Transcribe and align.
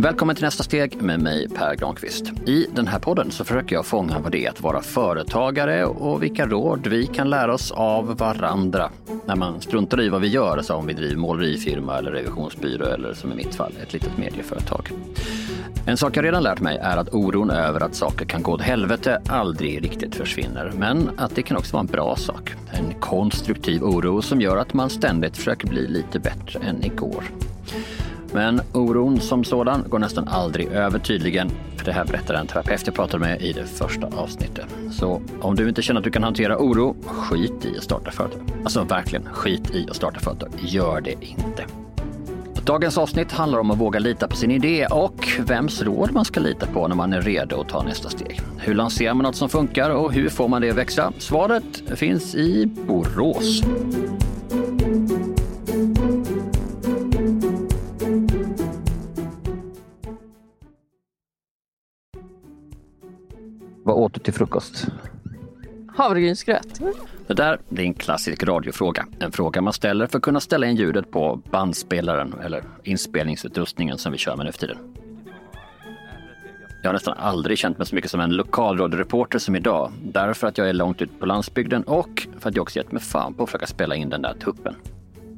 Välkommen 0.00 0.36
till 0.36 0.44
nästa 0.44 0.62
steg 0.62 1.02
med 1.02 1.20
mig 1.20 1.48
Per 1.48 1.74
Granqvist. 1.74 2.32
I 2.46 2.66
den 2.74 2.86
här 2.86 2.98
podden 2.98 3.30
så 3.30 3.44
försöker 3.44 3.76
jag 3.76 3.86
fånga 3.86 4.18
vad 4.18 4.32
det 4.32 4.46
är 4.46 4.50
att 4.50 4.60
vara 4.60 4.82
företagare 4.82 5.84
och 5.84 6.22
vilka 6.22 6.46
råd 6.46 6.86
vi 6.86 7.06
kan 7.06 7.30
lära 7.30 7.54
oss 7.54 7.70
av 7.70 8.16
varandra 8.16 8.90
när 9.26 9.36
man 9.36 9.60
struntar 9.60 10.00
i 10.00 10.08
vad 10.08 10.20
vi 10.20 10.28
gör, 10.28 10.62
som 10.62 10.76
om 10.76 10.86
vi 10.86 10.92
driver 10.92 11.16
målerifirma 11.16 11.98
eller 11.98 12.10
revisionsbyrå 12.10 12.84
eller 12.84 13.14
som 13.14 13.32
i 13.32 13.34
mitt 13.34 13.54
fall 13.54 13.72
ett 13.82 13.92
litet 13.92 14.18
medieföretag. 14.18 14.90
En 15.86 15.96
sak 15.96 16.16
jag 16.16 16.24
redan 16.24 16.42
lärt 16.42 16.60
mig 16.60 16.76
är 16.76 16.96
att 16.96 17.14
oron 17.14 17.50
över 17.50 17.82
att 17.82 17.94
saker 17.94 18.24
kan 18.24 18.42
gå 18.42 18.52
åt 18.52 18.62
helvete 18.62 19.20
aldrig 19.28 19.84
riktigt 19.84 20.14
försvinner, 20.14 20.72
men 20.78 21.10
att 21.16 21.34
det 21.34 21.42
kan 21.42 21.56
också 21.56 21.72
vara 21.72 21.80
en 21.80 21.86
bra 21.86 22.16
sak. 22.16 22.54
En 22.70 23.00
konstruktiv 23.00 23.82
oro 23.82 24.22
som 24.22 24.40
gör 24.40 24.56
att 24.56 24.74
man 24.74 24.90
ständigt 24.90 25.36
försöker 25.36 25.68
bli 25.68 25.88
lite 25.88 26.18
bättre 26.18 26.60
än 26.60 26.84
igår. 26.84 27.24
Men 28.32 28.60
oron 28.72 29.20
som 29.20 29.44
sådan 29.44 29.84
går 29.88 29.98
nästan 29.98 30.28
aldrig 30.28 30.66
över 30.66 30.98
tydligen. 30.98 31.50
För 31.76 31.84
det 31.84 31.92
här 31.92 32.04
berättar 32.04 32.34
en 32.34 32.46
terapeut 32.46 32.82
jag 32.86 32.94
pratade 32.94 33.24
med 33.24 33.42
i 33.42 33.52
det 33.52 33.64
första 33.64 34.06
avsnittet. 34.06 34.66
Så 34.92 35.22
om 35.40 35.56
du 35.56 35.68
inte 35.68 35.82
känner 35.82 36.00
att 36.00 36.04
du 36.04 36.10
kan 36.10 36.22
hantera 36.22 36.58
oro, 36.58 36.96
skit 37.06 37.64
i 37.64 37.76
att 37.78 37.84
starta 37.84 38.10
företag. 38.10 38.40
Alltså 38.64 38.84
verkligen, 38.84 39.24
skit 39.24 39.74
i 39.74 39.86
att 39.90 39.96
starta 39.96 40.20
företag. 40.20 40.50
Gör 40.58 41.00
det 41.00 41.24
inte. 41.24 41.64
Dagens 42.68 42.98
avsnitt 42.98 43.32
handlar 43.32 43.58
om 43.58 43.70
att 43.70 43.78
våga 43.78 43.98
lita 43.98 44.28
på 44.28 44.36
sin 44.36 44.50
idé 44.50 44.86
och 44.90 45.28
vems 45.38 45.82
råd 45.82 46.12
man 46.12 46.24
ska 46.24 46.40
lita 46.40 46.66
på 46.66 46.88
när 46.88 46.96
man 46.96 47.12
är 47.12 47.20
redo 47.20 47.60
att 47.60 47.68
ta 47.68 47.82
nästa 47.82 48.08
steg. 48.08 48.40
Hur 48.58 48.74
lanserar 48.74 49.14
man 49.14 49.24
något 49.24 49.36
som 49.36 49.48
funkar 49.48 49.90
och 49.90 50.12
hur 50.12 50.28
får 50.28 50.48
man 50.48 50.62
det 50.62 50.70
att 50.70 50.76
växa? 50.76 51.12
Svaret 51.18 51.98
finns 51.98 52.34
i 52.34 52.66
Borås. 52.66 53.62
Vad 63.84 63.96
åt 63.96 64.14
du 64.14 64.20
till 64.20 64.34
frukost? 64.34 64.86
Havregrynsgröt. 65.98 66.80
Det 67.26 67.34
där 67.34 67.58
det 67.68 67.82
är 67.82 67.86
en 67.86 67.94
klassisk 67.94 68.42
radiofråga. 68.42 69.06
En 69.20 69.32
fråga 69.32 69.60
man 69.60 69.72
ställer 69.72 70.06
för 70.06 70.18
att 70.18 70.22
kunna 70.22 70.40
ställa 70.40 70.66
in 70.66 70.76
ljudet 70.76 71.10
på 71.10 71.40
bandspelaren 71.50 72.34
eller 72.44 72.64
inspelningsutrustningen 72.84 73.98
som 73.98 74.12
vi 74.12 74.18
kör 74.18 74.36
med 74.36 74.46
nu 74.46 74.52
för 74.52 74.58
tiden. 74.58 74.78
Jag 76.82 76.88
har 76.88 76.92
nästan 76.92 77.18
aldrig 77.18 77.58
känt 77.58 77.78
mig 77.78 77.86
så 77.86 77.94
mycket 77.94 78.10
som 78.10 78.20
en 78.20 78.30
lokalradioreporter 78.30 79.38
som 79.38 79.56
idag. 79.56 79.92
Därför 80.02 80.46
att 80.46 80.58
jag 80.58 80.68
är 80.68 80.72
långt 80.72 81.02
ute 81.02 81.14
på 81.14 81.26
landsbygden 81.26 81.82
och 81.82 82.28
för 82.38 82.48
att 82.48 82.56
jag 82.56 82.62
också 82.62 82.78
gett 82.78 82.92
mig 82.92 83.02
fan 83.02 83.34
på 83.34 83.42
att 83.42 83.48
försöka 83.48 83.66
spela 83.66 83.94
in 83.94 84.10
den 84.10 84.22
där 84.22 84.34
tuppen. 84.34 84.74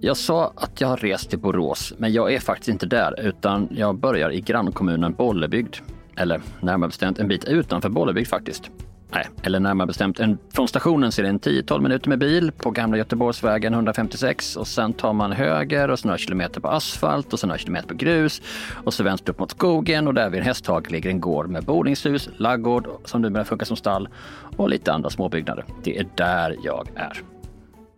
Jag 0.01 0.17
sa 0.17 0.53
att 0.57 0.81
jag 0.81 0.89
har 0.89 0.97
rest 0.97 1.31
till 1.31 1.39
Borås, 1.39 1.95
men 1.99 2.13
jag 2.13 2.35
är 2.35 2.41
faktiskt 2.41 2.69
inte 2.69 2.87
där 2.87 3.21
utan 3.21 3.69
jag 3.71 3.99
börjar 3.99 4.31
i 4.31 4.41
grannkommunen 4.41 5.13
Bollebygd. 5.13 5.77
Eller 6.17 6.41
närmare 6.61 6.89
bestämt 6.89 7.19
en 7.19 7.29
bit 7.29 7.45
utanför 7.45 7.89
Bollebygd 7.89 8.29
faktiskt. 8.29 8.71
Nej, 9.13 9.29
eller 9.43 9.61
närmare 9.61 9.87
bestämt 9.87 10.21
en, 10.21 10.39
från 10.53 10.69
stationen 10.69 11.13
ser 11.13 11.23
är 11.23 11.25
det 11.25 11.31
en 11.31 11.41
10-12 11.41 11.81
minuter 11.81 12.09
med 12.09 12.19
bil 12.19 12.53
på 12.53 12.71
gamla 12.71 12.97
Göteborgsvägen 12.97 13.75
156 13.75 14.57
och 14.57 14.67
sen 14.67 14.93
tar 14.93 15.13
man 15.13 15.33
höger 15.33 15.89
och 15.89 15.99
så 15.99 16.09
några 16.09 16.19
kilometer 16.19 16.61
på 16.61 16.69
asfalt 16.69 17.33
och 17.33 17.41
så 17.41 17.47
några 17.47 17.59
kilometer 17.59 17.89
på 17.89 17.95
grus 17.95 18.43
och 18.85 18.95
så 18.95 19.03
vänster 19.03 19.33
upp 19.33 19.39
mot 19.39 19.51
skogen 19.51 20.07
och 20.07 20.15
där 20.15 20.31
vid 20.31 20.41
en 20.41 20.47
hästhage 20.47 20.91
ligger 20.91 21.11
en 21.11 21.21
gård 21.21 21.49
med 21.49 21.65
boningshus, 21.65 22.29
laggård 22.37 22.89
som 23.05 23.23
numera 23.23 23.45
funkar 23.45 23.67
som 23.67 23.77
stall 23.77 24.09
och 24.57 24.69
lite 24.69 24.93
andra 24.93 25.11
småbyggnader. 25.11 25.65
Det 25.83 25.99
är 25.99 26.07
där 26.15 26.57
jag 26.63 26.89
är. 26.95 27.23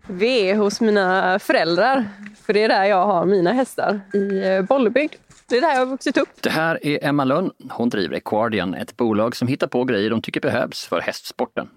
Vi 0.06 0.50
är 0.50 0.56
hos 0.56 0.80
mina 0.80 1.38
föräldrar, 1.38 2.04
för 2.42 2.52
det 2.52 2.62
är 2.62 2.68
där 2.68 2.84
jag 2.84 3.06
har 3.06 3.26
mina 3.26 3.52
hästar, 3.52 4.00
i 4.14 4.48
eh, 4.48 4.62
Bollebygd. 4.62 5.14
Det 5.52 5.58
är 5.58 5.60
där 5.60 5.72
jag 5.72 5.78
har 5.78 5.86
vuxit 5.86 6.16
upp. 6.16 6.28
Det 6.40 6.50
här 6.50 6.86
är 6.86 7.04
Emma 7.04 7.24
Lönn. 7.24 7.50
Hon 7.70 7.88
driver 7.88 8.16
Equardian, 8.16 8.74
ett 8.74 8.96
bolag 8.96 9.36
som 9.36 9.48
hittar 9.48 9.66
på 9.66 9.84
grejer 9.84 10.10
de 10.10 10.22
tycker 10.22 10.40
behövs 10.40 10.86
för 10.86 11.00
hästsporten. 11.00 11.68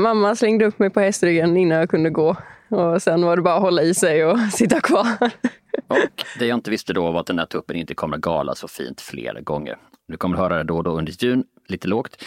Mamma 0.00 0.36
slängde 0.36 0.64
upp 0.64 0.78
mig 0.78 0.90
på 0.90 1.00
hästryggen 1.00 1.56
innan 1.56 1.78
jag 1.78 1.90
kunde 1.90 2.10
gå. 2.10 2.36
Och 2.68 3.02
sen 3.02 3.22
var 3.22 3.36
det 3.36 3.42
bara 3.42 3.54
att 3.54 3.62
hålla 3.62 3.82
i 3.82 3.94
sig 3.94 4.24
och 4.24 4.38
sitta 4.52 4.80
kvar. 4.80 5.06
Och 5.86 6.24
det 6.38 6.46
jag 6.46 6.56
inte 6.56 6.70
visste 6.70 6.92
då 6.92 7.10
var 7.10 7.20
att 7.20 7.26
den 7.26 7.36
där 7.36 7.46
tuppen 7.46 7.76
inte 7.76 7.94
kommer 7.94 8.16
att 8.16 8.22
gala 8.22 8.54
så 8.54 8.68
fint 8.68 9.00
flera 9.00 9.40
gånger. 9.40 9.76
Du 10.08 10.16
kommer 10.16 10.36
att 10.36 10.42
höra 10.42 10.56
det 10.56 10.64
då 10.64 10.76
och 10.76 10.84
då 10.84 10.90
under 10.90 11.12
intervjun, 11.12 11.44
lite 11.66 11.88
lågt. 11.88 12.24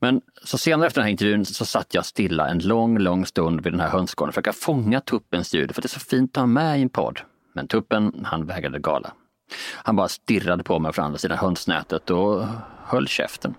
Men 0.00 0.20
så 0.44 0.58
senare 0.58 0.86
efter 0.86 1.00
den 1.00 1.04
här 1.04 1.12
intervjun 1.12 1.44
så 1.44 1.64
satt 1.64 1.94
jag 1.94 2.04
stilla 2.04 2.48
en 2.48 2.58
lång, 2.58 2.98
lång 2.98 3.26
stund 3.26 3.60
vid 3.60 3.72
den 3.72 3.80
här 3.80 3.88
hönsgården 3.88 4.32
för 4.32 4.40
att 4.40 4.46
försöka 4.46 4.64
fånga 4.64 5.00
tuppens 5.00 5.54
ljud, 5.54 5.74
för 5.74 5.82
det 5.82 5.86
är 5.86 5.88
så 5.88 6.00
fint 6.00 6.36
att 6.36 6.40
ha 6.40 6.46
med 6.46 6.78
i 6.78 6.82
en 6.82 6.88
podd. 6.88 7.20
Men 7.52 7.68
tuppen, 7.68 8.24
han 8.24 8.46
vägrade 8.46 8.78
gala. 8.78 9.12
Han 9.72 9.96
bara 9.96 10.08
stirrade 10.08 10.64
på 10.64 10.78
mig 10.78 10.92
från 10.92 11.04
andra 11.04 11.18
sidan 11.18 11.38
hönsnätet 11.38 12.10
och 12.10 12.44
höll 12.84 13.08
käften. 13.08 13.54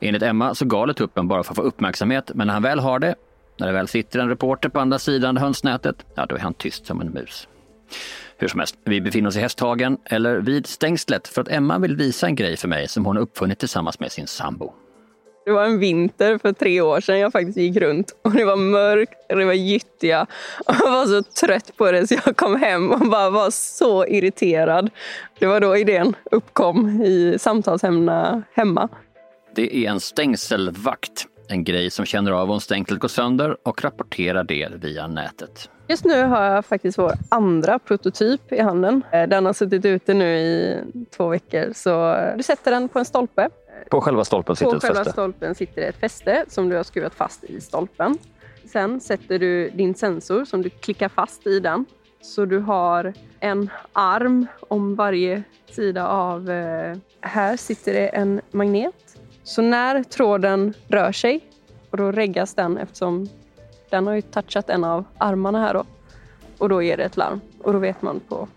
Enligt 0.00 0.22
Emma 0.22 0.54
så 0.54 0.64
galet 0.64 0.96
tuppen 0.96 1.28
bara 1.28 1.42
för 1.42 1.52
att 1.52 1.56
få 1.56 1.62
uppmärksamhet, 1.62 2.30
men 2.34 2.46
när 2.46 2.54
han 2.54 2.62
väl 2.62 2.78
har 2.78 2.98
det, 2.98 3.14
när 3.58 3.66
det 3.66 3.72
väl 3.72 3.88
sitter 3.88 4.18
en 4.18 4.28
reporter 4.28 4.68
på 4.68 4.80
andra 4.80 4.98
sidan 4.98 5.36
hönsnätet, 5.36 6.06
ja 6.14 6.26
då 6.26 6.36
är 6.36 6.40
han 6.40 6.54
tyst 6.54 6.86
som 6.86 7.00
en 7.00 7.10
mus. 7.10 7.48
Hur 8.38 8.48
som 8.48 8.60
helst, 8.60 8.76
vi 8.84 9.00
befinner 9.00 9.28
oss 9.28 9.36
i 9.36 9.40
Hästhagen, 9.40 9.98
eller 10.04 10.36
vid 10.36 10.66
stängslet, 10.66 11.28
för 11.28 11.42
att 11.42 11.48
Emma 11.48 11.78
vill 11.78 11.96
visa 11.96 12.26
en 12.26 12.34
grej 12.34 12.56
för 12.56 12.68
mig 12.68 12.88
som 12.88 13.06
hon 13.06 13.18
uppfunnit 13.18 13.58
tillsammans 13.58 14.00
med 14.00 14.12
sin 14.12 14.26
sambo. 14.26 14.72
Det 15.44 15.52
var 15.52 15.64
en 15.64 15.78
vinter 15.78 16.38
för 16.38 16.52
tre 16.52 16.80
år 16.80 17.00
sedan 17.00 17.18
jag 17.18 17.32
faktiskt 17.32 17.58
gick 17.58 17.76
runt 17.76 18.16
och 18.22 18.32
det 18.32 18.44
var 18.44 18.56
mörkt 18.56 19.32
och 19.32 19.38
det 19.38 19.44
var 19.44 19.52
gyttja. 19.52 20.26
Och 20.66 20.74
jag 20.80 20.90
var 20.90 21.06
så 21.06 21.22
trött 21.22 21.76
på 21.76 21.92
det 21.92 22.06
så 22.06 22.14
jag 22.26 22.36
kom 22.36 22.56
hem 22.56 22.92
och 22.92 23.00
bara 23.00 23.30
var 23.30 23.50
så 23.50 24.06
irriterad. 24.06 24.90
Det 25.38 25.46
var 25.46 25.60
då 25.60 25.76
idén 25.76 26.14
uppkom 26.30 27.02
i 27.02 27.36
samtalsämnena 27.38 28.42
hemma. 28.52 28.88
Det 29.54 29.76
är 29.76 29.90
en 29.90 30.00
stängselvakt, 30.00 31.26
en 31.48 31.64
grej 31.64 31.90
som 31.90 32.04
känner 32.06 32.32
av 32.32 32.50
om 32.50 32.60
stängslet 32.60 33.00
går 33.00 33.08
sönder 33.08 33.56
och 33.62 33.84
rapporterar 33.84 34.44
det 34.44 34.68
via 34.74 35.06
nätet. 35.06 35.70
Just 35.88 36.04
nu 36.04 36.22
har 36.22 36.42
jag 36.42 36.64
faktiskt 36.64 36.98
vår 36.98 37.12
andra 37.28 37.78
prototyp 37.78 38.52
i 38.52 38.60
handen. 38.60 39.02
Den 39.10 39.46
har 39.46 39.52
suttit 39.52 39.84
ute 39.84 40.14
nu 40.14 40.36
i 40.36 40.78
två 41.16 41.28
veckor 41.28 41.72
så 41.74 42.16
du 42.36 42.42
sätter 42.42 42.70
den 42.70 42.88
på 42.88 42.98
en 42.98 43.04
stolpe 43.04 43.48
på 43.90 44.00
själva 44.00 44.24
stolpen 44.24 44.56
sitter 44.56 44.70
På 44.70 44.76
ett 44.76 44.82
själva 44.82 44.98
fäste? 44.98 45.12
stolpen 45.12 45.54
sitter 45.54 45.82
ett 45.82 45.96
fäste 45.96 46.44
som 46.48 46.68
du 46.68 46.76
har 46.76 46.82
skruvat 46.82 47.14
fast 47.14 47.44
i 47.44 47.60
stolpen. 47.60 48.18
Sen 48.64 49.00
sätter 49.00 49.38
du 49.38 49.70
din 49.70 49.94
sensor 49.94 50.44
som 50.44 50.62
du 50.62 50.70
klickar 50.70 51.08
fast 51.08 51.46
i 51.46 51.60
den. 51.60 51.86
Så 52.20 52.44
du 52.44 52.58
har 52.58 53.12
en 53.40 53.70
arm 53.92 54.46
om 54.68 54.94
varje 54.94 55.42
sida 55.70 56.08
av... 56.08 56.50
Eh, 56.50 56.96
här 57.20 57.56
sitter 57.56 57.92
det 57.92 58.08
en 58.08 58.40
magnet. 58.50 59.18
Så 59.42 59.62
när 59.62 60.02
tråden 60.02 60.74
rör 60.88 61.12
sig, 61.12 61.40
och 61.90 61.96
då 61.96 62.12
reggas 62.12 62.54
den 62.54 62.78
eftersom 62.78 63.28
den 63.90 64.06
har 64.06 64.14
ju 64.14 64.22
touchat 64.22 64.70
en 64.70 64.84
av 64.84 65.04
armarna 65.18 65.60
här 65.60 65.74
då. 65.74 65.84
Och 66.58 66.68
då 66.68 66.82
ger 66.82 66.96
det 66.96 67.04
ett 67.04 67.16
larm. 67.16 67.40
Och 67.62 67.72
då 67.72 67.78
vet 67.78 68.02
man 68.02 68.20
på 68.20 68.48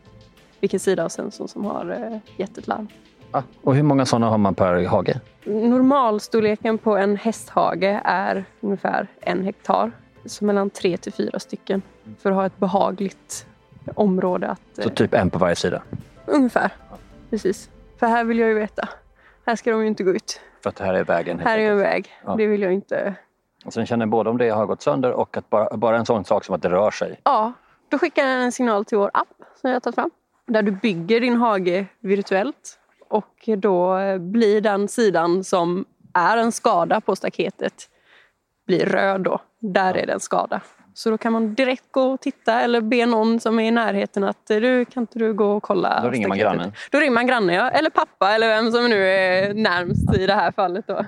vilken 0.60 0.80
sida 0.80 1.06
av 1.06 1.10
sensorn 1.10 1.48
som 1.48 1.66
har 1.66 2.12
eh, 2.12 2.20
gett 2.38 2.58
ett 2.58 2.68
larm. 2.68 2.88
Ah, 3.32 3.42
och 3.64 3.76
hur 3.76 3.84
många 3.84 4.06
sådana 4.06 4.30
har 4.30 4.38
man 4.38 4.56
per 4.56 4.86
hage? 4.86 5.20
Normalstorleken 5.46 6.78
på 6.78 6.98
en 6.98 7.18
hästhage 7.18 8.00
är 8.04 8.46
ungefär 8.62 9.08
en 9.22 9.44
hektar. 9.44 9.92
Så 10.26 10.46
mellan 10.46 10.70
tre 10.70 10.98
till 10.98 11.14
fyra 11.14 11.40
stycken. 11.40 11.82
För 12.20 12.30
att 12.30 12.36
ha 12.36 12.46
ett 12.46 12.58
behagligt 12.58 13.48
område 13.96 14.48
att... 14.48 14.84
Så 14.84 14.90
typ 14.90 15.14
en 15.14 15.30
på 15.30 15.40
varje 15.40 15.56
sida? 15.56 15.82
Ungefär. 16.26 16.72
Precis. 17.30 17.70
För 18.00 18.08
här 18.08 18.24
vill 18.24 18.40
jag 18.40 18.50
ju 18.50 18.56
veta. 18.56 18.90
Här 19.46 19.56
ska 19.56 19.72
de 19.72 19.82
ju 19.82 19.88
inte 19.88 20.04
gå 20.04 20.12
ut. 20.12 20.42
För 20.64 20.70
att 20.70 20.76
det 20.76 20.84
här 20.84 20.94
är 20.94 21.04
vägen? 21.04 21.40
Här 21.40 21.58
är 21.58 21.72
en 21.72 21.78
väg. 21.78 22.10
Ja. 22.26 22.36
Det 22.36 22.48
vill 22.48 22.62
jag 22.62 22.74
inte... 22.74 23.14
Och 23.66 23.74
sen 23.74 23.86
känner 23.86 24.06
både 24.06 24.30
om 24.30 24.38
det 24.38 24.50
har 24.50 24.66
gått 24.66 24.82
sönder 24.82 25.12
och 25.12 25.38
att 25.38 25.50
bara, 25.50 25.78
bara 25.78 25.98
en 25.98 26.06
sån 26.06 26.26
sak 26.26 26.46
som 26.46 26.56
att 26.56 26.62
det 26.62 26.70
rör 26.70 26.92
sig. 26.92 27.20
Ja, 27.24 27.54
då 27.90 27.98
skickar 27.98 28.26
den 28.26 28.42
en 28.42 28.52
signal 28.52 28.86
till 28.86 28.98
vår 28.98 29.12
app 29.14 29.28
som 29.62 29.70
jag 29.70 29.76
har 29.76 29.80
tagit 29.80 29.96
fram. 29.96 30.12
Där 30.46 30.62
du 30.62 30.72
bygger 30.72 31.22
din 31.22 31.36
hage 31.36 31.86
virtuellt. 32.00 32.80
Och 33.10 33.50
då 33.58 33.98
blir 34.20 34.62
den 34.62 34.88
sidan 34.88 35.44
som 35.44 35.86
är 36.14 36.38
en 36.38 36.52
skada 36.52 37.02
på 37.02 37.16
staketet 37.16 37.90
blir 38.68 38.86
röd 38.86 39.22
då. 39.22 39.40
Där 39.60 39.98
är 39.98 40.06
det 40.06 40.14
en 40.14 40.20
skada. 40.20 40.62
Så 40.94 41.10
då 41.10 41.18
kan 41.18 41.34
man 41.34 41.54
direkt 41.54 41.92
gå 41.92 42.02
och 42.02 42.22
titta 42.22 42.62
eller 42.62 42.82
be 42.82 43.06
någon 43.06 43.40
som 43.40 43.60
är 43.60 43.64
i 43.64 43.72
närheten 43.72 44.24
att 44.24 44.48
du, 44.48 44.86
kan 44.86 45.04
inte 45.04 45.20
du 45.20 45.34
gå 45.34 45.52
och 45.52 45.64
kolla 45.64 46.02
Då 46.02 46.10
ringer 46.10 46.28
man 46.28 46.38
staketet?" 46.38 46.58
grannen. 46.58 46.74
Då 46.92 47.00
ringer 47.00 47.12
man 47.12 47.28
grannen, 47.28 47.56
ja. 47.56 47.70
Eller 47.70 47.90
pappa 47.90 48.32
eller 48.32 48.48
vem 48.48 48.72
som 48.72 48.90
nu 48.90 49.08
är 49.08 49.54
närmst 49.54 50.16
i 50.18 50.26
det 50.26 50.34
här 50.34 50.52
fallet 50.52 50.88
då. 50.88 51.06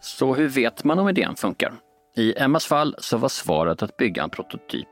Så 0.00 0.34
hur 0.34 0.48
vet 0.48 0.84
man 0.84 0.98
om 0.98 1.08
idén 1.08 1.36
funkar? 1.36 1.72
I 2.16 2.38
Emmas 2.38 2.66
fall 2.66 2.94
så 2.98 3.16
var 3.16 3.28
svaret 3.28 3.82
att 3.82 3.96
bygga 3.96 4.22
en 4.22 4.30
prototyp. 4.30 4.88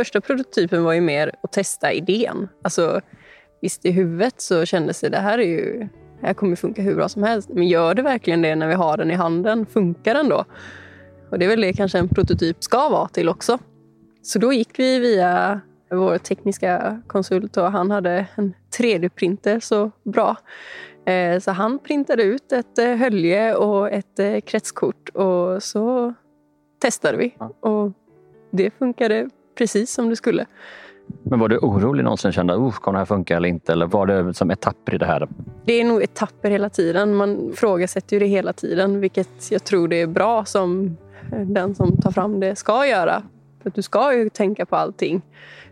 Första 0.00 0.20
prototypen 0.20 0.84
var 0.84 0.92
ju 0.92 1.00
mer 1.00 1.32
att 1.42 1.52
testa 1.52 1.92
idén. 1.92 2.48
Alltså, 2.62 3.00
visst, 3.60 3.84
i 3.84 3.90
huvudet 3.90 4.40
så 4.40 4.64
kändes 4.64 5.00
det 5.00 5.08
det 5.08 5.18
här 5.18 5.38
är 5.38 5.46
ju 5.46 5.78
det 6.20 6.26
här 6.26 6.34
kommer 6.34 6.56
funka 6.56 6.82
hur 6.82 6.94
bra 6.94 7.08
som 7.08 7.22
helst. 7.22 7.48
Men 7.48 7.68
gör 7.68 7.94
det 7.94 8.02
verkligen 8.02 8.42
det 8.42 8.56
när 8.56 8.68
vi 8.68 8.74
har 8.74 8.96
den 8.96 9.10
i 9.10 9.14
handen? 9.14 9.66
Funkar 9.66 10.14
den 10.14 10.28
då? 10.28 10.44
Och 11.30 11.38
det 11.38 11.44
är 11.44 11.48
väl 11.48 11.60
det 11.60 11.72
kanske 11.72 11.98
en 11.98 12.08
prototyp 12.08 12.64
ska 12.64 12.88
vara 12.88 13.08
till 13.08 13.28
också. 13.28 13.58
Så 14.22 14.38
då 14.38 14.52
gick 14.52 14.78
vi 14.78 14.98
via 14.98 15.60
vår 15.90 16.18
tekniska 16.18 17.02
konsult 17.06 17.56
och 17.56 17.72
han 17.72 17.90
hade 17.90 18.26
en 18.34 18.54
3D-printer 18.78 19.60
så 19.60 19.90
bra. 20.02 20.36
Eh, 21.06 21.38
så 21.38 21.50
han 21.50 21.78
printade 21.78 22.22
ut 22.22 22.52
ett 22.52 22.78
eh, 22.78 22.94
hölje 22.94 23.54
och 23.54 23.90
ett 23.90 24.18
eh, 24.18 24.40
kretskort 24.40 25.08
och 25.08 25.62
så 25.62 26.14
testade 26.78 27.18
vi. 27.18 27.34
Och 27.60 27.92
det 28.50 28.70
funkade 28.70 29.28
precis 29.54 29.92
som 29.92 30.08
det 30.08 30.16
skulle. 30.16 30.46
Men 31.22 31.38
var 31.38 31.48
du 31.48 31.58
orolig 31.58 32.04
någonsin? 32.04 32.32
Kände 32.32 32.54
att 32.54 32.74
kommer 32.74 32.92
det 32.92 33.00
här 33.00 33.06
funka 33.06 33.36
eller 33.36 33.48
inte? 33.48 33.72
Eller 33.72 33.86
var 33.86 34.06
det 34.06 34.34
som 34.34 34.50
etapper 34.50 34.94
i 34.94 34.98
det 34.98 35.06
här? 35.06 35.28
Det 35.64 35.72
är 35.72 35.84
nog 35.84 36.02
etapper 36.02 36.50
hela 36.50 36.70
tiden. 36.70 37.14
Man 37.14 37.52
frågasätter 37.56 38.16
ju 38.16 38.20
det 38.20 38.26
hela 38.26 38.52
tiden, 38.52 39.00
vilket 39.00 39.50
jag 39.50 39.64
tror 39.64 39.88
det 39.88 40.00
är 40.00 40.06
bra 40.06 40.44
som 40.44 40.96
den 41.30 41.74
som 41.74 41.96
tar 41.96 42.10
fram 42.10 42.40
det 42.40 42.56
ska 42.56 42.86
göra. 42.86 43.22
För 43.62 43.70
du 43.70 43.82
ska 43.82 44.14
ju 44.14 44.30
tänka 44.30 44.66
på 44.66 44.76
allting. 44.76 45.22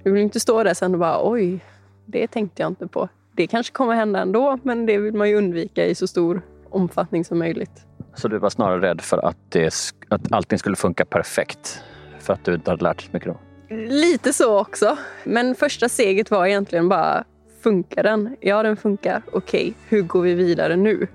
Du 0.02 0.12
vill 0.12 0.22
inte 0.22 0.40
stå 0.40 0.62
där 0.62 0.75
sen 0.75 0.94
och 0.94 1.00
bara 1.00 1.30
oj, 1.30 1.64
det 2.06 2.26
tänkte 2.26 2.62
jag 2.62 2.70
inte 2.70 2.86
på. 2.86 3.08
Det 3.32 3.46
kanske 3.46 3.72
kommer 3.72 3.94
hända 3.94 4.20
ändå, 4.20 4.58
men 4.62 4.86
det 4.86 4.98
vill 4.98 5.14
man 5.14 5.28
ju 5.28 5.36
undvika 5.36 5.86
i 5.86 5.94
så 5.94 6.06
stor 6.06 6.42
omfattning 6.70 7.25
som 7.25 7.38
möjligt. 7.38 7.86
Så 8.14 8.28
du 8.28 8.38
var 8.38 8.50
snarare 8.50 8.80
rädd 8.80 9.00
för 9.00 9.19
att, 9.19 9.36
det, 9.48 9.75
att 10.08 10.32
allting 10.32 10.58
skulle 10.58 10.76
funka 10.76 11.04
perfekt? 11.04 11.82
För 12.20 12.32
att 12.32 12.44
du 12.44 12.54
inte 12.54 12.70
hade 12.70 12.82
lärt 12.82 12.98
dig 12.98 13.06
så 13.06 13.10
mycket 13.12 13.28
då? 13.28 13.48
Lite 13.70 14.32
så 14.32 14.61
också. 14.61 14.99
Men 15.25 15.55
första 15.55 15.88
steget 15.88 16.31
var 16.31 16.47
egentligen 16.47 16.88
bara, 16.88 17.25
funkar 17.62 18.03
den? 18.03 18.37
Ja, 18.41 18.62
den 18.62 18.76
funkar. 18.76 19.23
Okej, 19.32 19.61
okay, 19.61 19.73
hur 19.88 20.03
går 20.03 20.23
vi 20.23 20.35
vidare 20.35 20.76
nu? 20.76 21.06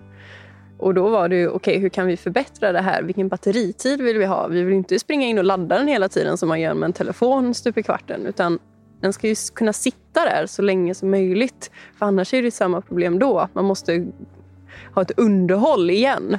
Och 0.78 0.94
då 0.94 1.10
var 1.10 1.30
det 1.30 1.36
ju, 1.36 1.48
okej, 1.48 1.58
okay, 1.72 1.82
hur 1.82 1.90
kan 1.90 2.08
vi 2.08 2.18
förbättra 2.18 2.72
det 2.72 2.82
här? 2.82 3.04
Vilken 3.04 3.28
batteritid 3.28 4.02
vill 4.02 4.18
vi 4.18 4.26
ha? 4.26 4.48
Vi 4.48 4.64
vill 4.64 4.74
inte 4.74 5.00
springa 5.00 5.28
in 5.28 5.38
och 5.38 5.44
ladda 5.44 5.78
den 5.78 5.88
hela 5.88 6.10
tiden 6.10 6.38
som 6.38 6.50
man 6.50 6.62
gör 6.62 6.74
med 6.74 6.88
en 6.88 6.94
telefon 6.94 7.54
stup 7.54 7.78
i 7.78 7.84
kvarten, 7.84 8.26
utan 8.26 8.60
den 9.02 9.14
ska 9.14 9.28
ju 9.28 9.36
kunna 9.54 9.74
sitta 9.74 10.26
där 10.26 10.46
så 10.46 10.62
länge 10.62 10.96
som 10.96 11.12
möjligt. 11.12 11.72
För 12.00 12.06
annars 12.06 12.34
är 12.34 12.44
det 12.44 12.52
samma 12.52 12.82
problem 12.82 13.20
då. 13.20 13.48
Man 13.54 13.66
måste 13.66 14.08
ha 14.94 15.02
ett 15.02 15.20
underhåll 15.20 15.90
igen. 15.90 16.38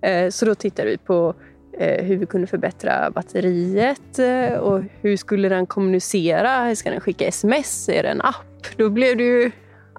Eh, 0.00 0.30
så 0.30 0.46
då 0.46 0.54
tittade 0.54 0.88
vi 0.88 0.98
på 0.98 1.34
Eh, 1.78 2.04
hur 2.04 2.16
vi 2.16 2.26
kunde 2.26 2.46
förbättra 2.46 3.10
batteriet 3.10 4.18
eh, 4.18 4.58
och 4.58 4.82
hur 5.00 5.16
skulle 5.16 5.48
den 5.48 5.66
kommunicera? 5.66 6.76
Ska 6.76 6.90
den 6.90 7.00
skicka 7.00 7.26
sms? 7.26 7.88
Är 7.88 8.02
det 8.02 8.08
en 8.08 8.20
app? 8.20 8.76
Då 8.76 8.90
blev 8.90 9.16
det 9.16 9.24
ju 9.24 9.50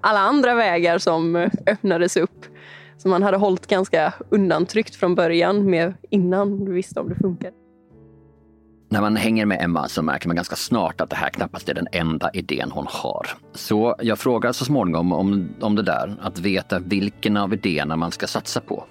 alla 0.01 0.19
andra 0.19 0.55
vägar 0.55 0.97
som 0.97 1.35
eh, 1.35 1.51
öppnades 1.67 2.17
upp 2.17 2.45
som 2.97 3.11
man 3.11 3.23
hade 3.23 3.37
hållit 3.37 3.67
ganska 3.67 4.13
undantryckt 4.29 4.95
från 4.95 5.15
början 5.15 5.69
med 5.69 5.93
innan 6.09 6.65
du 6.65 6.73
visste 6.73 6.99
om 6.99 7.09
det 7.09 7.15
funkar. 7.15 7.51
När 8.89 9.01
man 9.01 9.15
hänger 9.15 9.45
med 9.45 9.61
Emma 9.61 9.87
så 9.87 10.01
märker 10.01 10.27
man 10.27 10.35
ganska 10.35 10.55
snart 10.55 11.01
att 11.01 11.09
det 11.09 11.15
här 11.15 11.29
knappast 11.29 11.69
är 11.69 11.73
den 11.73 11.87
enda 11.91 12.29
idén 12.33 12.71
hon 12.71 12.85
har. 12.89 13.27
Så 13.53 13.95
jag 13.99 14.19
frågar 14.19 14.51
så 14.51 14.65
småningom 14.65 15.13
om, 15.13 15.49
om 15.61 15.75
det 15.75 15.83
där, 15.83 16.15
att 16.21 16.39
veta 16.39 16.79
vilken 16.79 17.37
av 17.37 17.53
idéerna 17.53 17.95
man 17.95 18.11
ska 18.11 18.27
satsa 18.27 18.61
på. 18.61 18.83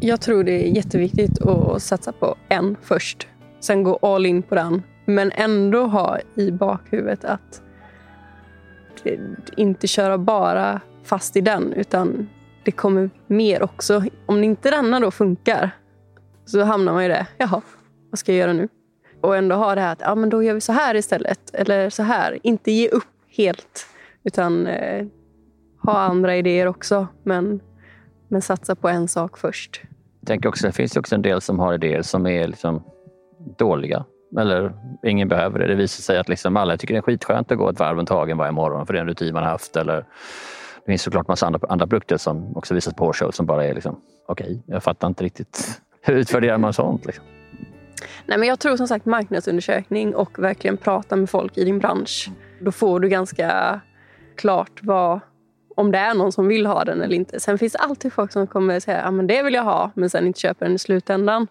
Jag 0.00 0.20
tror 0.20 0.44
det 0.44 0.52
är 0.52 0.68
jätteviktigt 0.68 1.42
att 1.42 1.82
satsa 1.82 2.12
på 2.12 2.34
en 2.48 2.76
först, 2.82 3.28
sen 3.60 3.82
gå 3.82 3.96
all 3.96 4.26
in 4.26 4.42
på 4.42 4.54
den. 4.54 4.82
Men 5.04 5.32
ändå 5.32 5.86
ha 5.86 6.18
i 6.34 6.50
bakhuvudet 6.50 7.24
att 7.24 7.62
inte 9.56 9.86
köra 9.86 10.18
bara 10.18 10.80
fast 11.04 11.36
i 11.36 11.40
den, 11.40 11.72
utan 11.72 12.28
det 12.64 12.72
kommer 12.72 13.10
mer 13.26 13.62
också. 13.62 14.04
Om 14.26 14.44
inte 14.44 14.70
denna 14.70 15.00
då 15.00 15.10
funkar 15.10 15.70
så 16.44 16.62
hamnar 16.62 16.92
man 16.92 17.02
i 17.02 17.08
det. 17.08 17.26
Jaha, 17.38 17.62
vad 18.10 18.18
ska 18.18 18.32
jag 18.32 18.38
göra 18.38 18.52
nu? 18.52 18.68
Och 19.20 19.36
ändå 19.36 19.56
ha 19.56 19.74
det 19.74 19.80
här 19.80 19.92
att 19.92 20.00
ja, 20.00 20.14
men 20.14 20.28
då 20.28 20.42
gör 20.42 20.54
vi 20.54 20.60
så 20.60 20.72
här 20.72 20.94
istället. 20.94 21.54
Eller 21.54 21.90
så 21.90 22.02
här. 22.02 22.38
Inte 22.42 22.70
ge 22.70 22.88
upp 22.88 23.04
helt. 23.36 23.86
Utan 24.24 24.66
eh, 24.66 25.06
ha 25.82 25.98
andra 25.98 26.36
idéer 26.36 26.66
också. 26.66 27.06
Men, 27.22 27.60
men 28.28 28.42
satsa 28.42 28.74
på 28.74 28.88
en 28.88 29.08
sak 29.08 29.38
först. 29.38 29.80
Jag 30.20 30.26
tänker 30.26 30.48
också, 30.48 30.66
det 30.66 30.72
finns 30.72 30.96
också 30.96 31.14
en 31.14 31.22
del 31.22 31.40
som 31.40 31.58
har 31.58 31.74
idéer 31.74 32.02
som 32.02 32.26
är 32.26 32.48
liksom 32.48 32.82
dåliga. 33.58 34.04
Eller 34.38 34.72
ingen 35.02 35.28
behöver 35.28 35.58
det. 35.58 35.66
Det 35.66 35.74
visar 35.74 36.02
sig 36.02 36.18
att 36.18 36.28
liksom 36.28 36.56
alla 36.56 36.76
tycker 36.76 36.94
det 36.94 36.98
är 36.98 37.02
skitskönt 37.02 37.52
att 37.52 37.58
gå 37.58 37.68
ett 37.68 37.78
varv 37.78 37.96
runt 37.96 38.08
hagen 38.08 38.38
varje 38.38 38.52
morgon 38.52 38.86
för 38.86 38.92
det 38.92 38.98
är 38.98 39.00
en 39.00 39.08
rutin 39.08 39.34
man 39.34 39.42
har 39.42 39.50
haft. 39.50 39.76
Eller 39.76 39.96
det 39.96 40.92
finns 40.92 41.02
såklart 41.02 41.28
massa 41.28 41.46
andra, 41.46 41.60
andra 41.68 41.86
produkter 41.86 42.16
som 42.16 42.56
också 42.56 42.74
visas 42.74 42.94
på 42.94 43.12
show 43.12 43.30
som 43.30 43.46
bara 43.46 43.64
är 43.64 43.74
liksom, 43.74 44.00
okej, 44.28 44.46
okay, 44.46 44.60
jag 44.66 44.82
fattar 44.82 45.08
inte 45.08 45.24
riktigt. 45.24 45.80
Hur 46.02 46.14
utvärderar 46.14 46.58
man 46.58 46.72
sånt? 46.72 47.06
Liksom? 47.06 47.24
Nej, 48.26 48.38
men 48.38 48.48
jag 48.48 48.58
tror 48.58 48.76
som 48.76 48.88
sagt 48.88 49.06
marknadsundersökning 49.06 50.14
och 50.14 50.38
verkligen 50.38 50.76
prata 50.76 51.16
med 51.16 51.30
folk 51.30 51.58
i 51.58 51.64
din 51.64 51.78
bransch. 51.78 52.30
Då 52.60 52.72
får 52.72 53.00
du 53.00 53.08
ganska 53.08 53.80
klart 54.36 54.80
vad, 54.82 55.20
om 55.78 55.92
det 55.92 55.98
är 55.98 56.14
någon 56.14 56.32
som 56.32 56.48
vill 56.48 56.66
ha 56.66 56.84
den 56.84 57.02
eller 57.02 57.16
inte. 57.16 57.40
Sen 57.40 57.58
finns 57.58 57.72
det 57.72 57.78
alltid 57.78 58.12
folk 58.12 58.32
som 58.32 58.46
kommer 58.46 58.80
säga 58.80 59.02
att 59.02 59.14
men 59.14 59.26
det 59.26 59.42
vill 59.42 59.54
jag 59.54 59.64
ha, 59.64 59.90
men 59.94 60.10
sen 60.10 60.26
inte 60.26 60.40
köper 60.40 60.66
den 60.66 60.74
i 60.74 60.78
slutändan. 60.78 61.46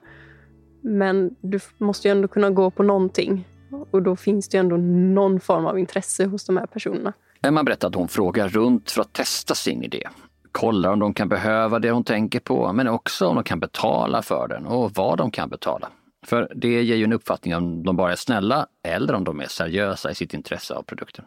Men 0.81 1.35
du 1.41 1.59
måste 1.77 2.07
ju 2.07 2.11
ändå 2.11 2.27
kunna 2.27 2.49
gå 2.49 2.71
på 2.71 2.83
någonting. 2.83 3.47
Och 3.91 4.01
då 4.03 4.15
finns 4.15 4.49
det 4.49 4.57
ju 4.57 4.59
ändå 4.59 4.77
någon 5.21 5.39
form 5.39 5.65
av 5.65 5.79
intresse 5.79 6.25
hos 6.25 6.45
de 6.45 6.57
här 6.57 6.65
personerna. 6.65 7.13
Emma 7.41 7.63
berättar 7.63 7.87
att 7.87 7.95
hon 7.95 8.07
frågar 8.07 8.47
runt 8.47 8.91
för 8.91 9.01
att 9.01 9.13
testa 9.13 9.55
sin 9.55 9.83
idé. 9.83 10.03
Kollar 10.51 10.91
om 10.91 10.99
de 10.99 11.13
kan 11.13 11.29
behöva 11.29 11.79
det 11.79 11.91
hon 11.91 12.03
tänker 12.03 12.39
på, 12.39 12.73
men 12.73 12.87
också 12.87 13.27
om 13.27 13.35
de 13.35 13.43
kan 13.43 13.59
betala 13.59 14.21
för 14.21 14.47
den 14.47 14.65
och 14.65 14.91
vad 14.95 15.17
de 15.17 15.31
kan 15.31 15.49
betala. 15.49 15.89
För 16.25 16.51
det 16.55 16.83
ger 16.83 16.95
ju 16.95 17.03
en 17.03 17.13
uppfattning 17.13 17.55
om 17.55 17.83
de 17.83 17.95
bara 17.95 18.11
är 18.11 18.15
snälla 18.15 18.67
eller 18.83 19.13
om 19.13 19.23
de 19.23 19.39
är 19.39 19.47
seriösa 19.47 20.11
i 20.11 20.15
sitt 20.15 20.33
intresse 20.33 20.73
av 20.73 20.83
produkten. 20.83 21.25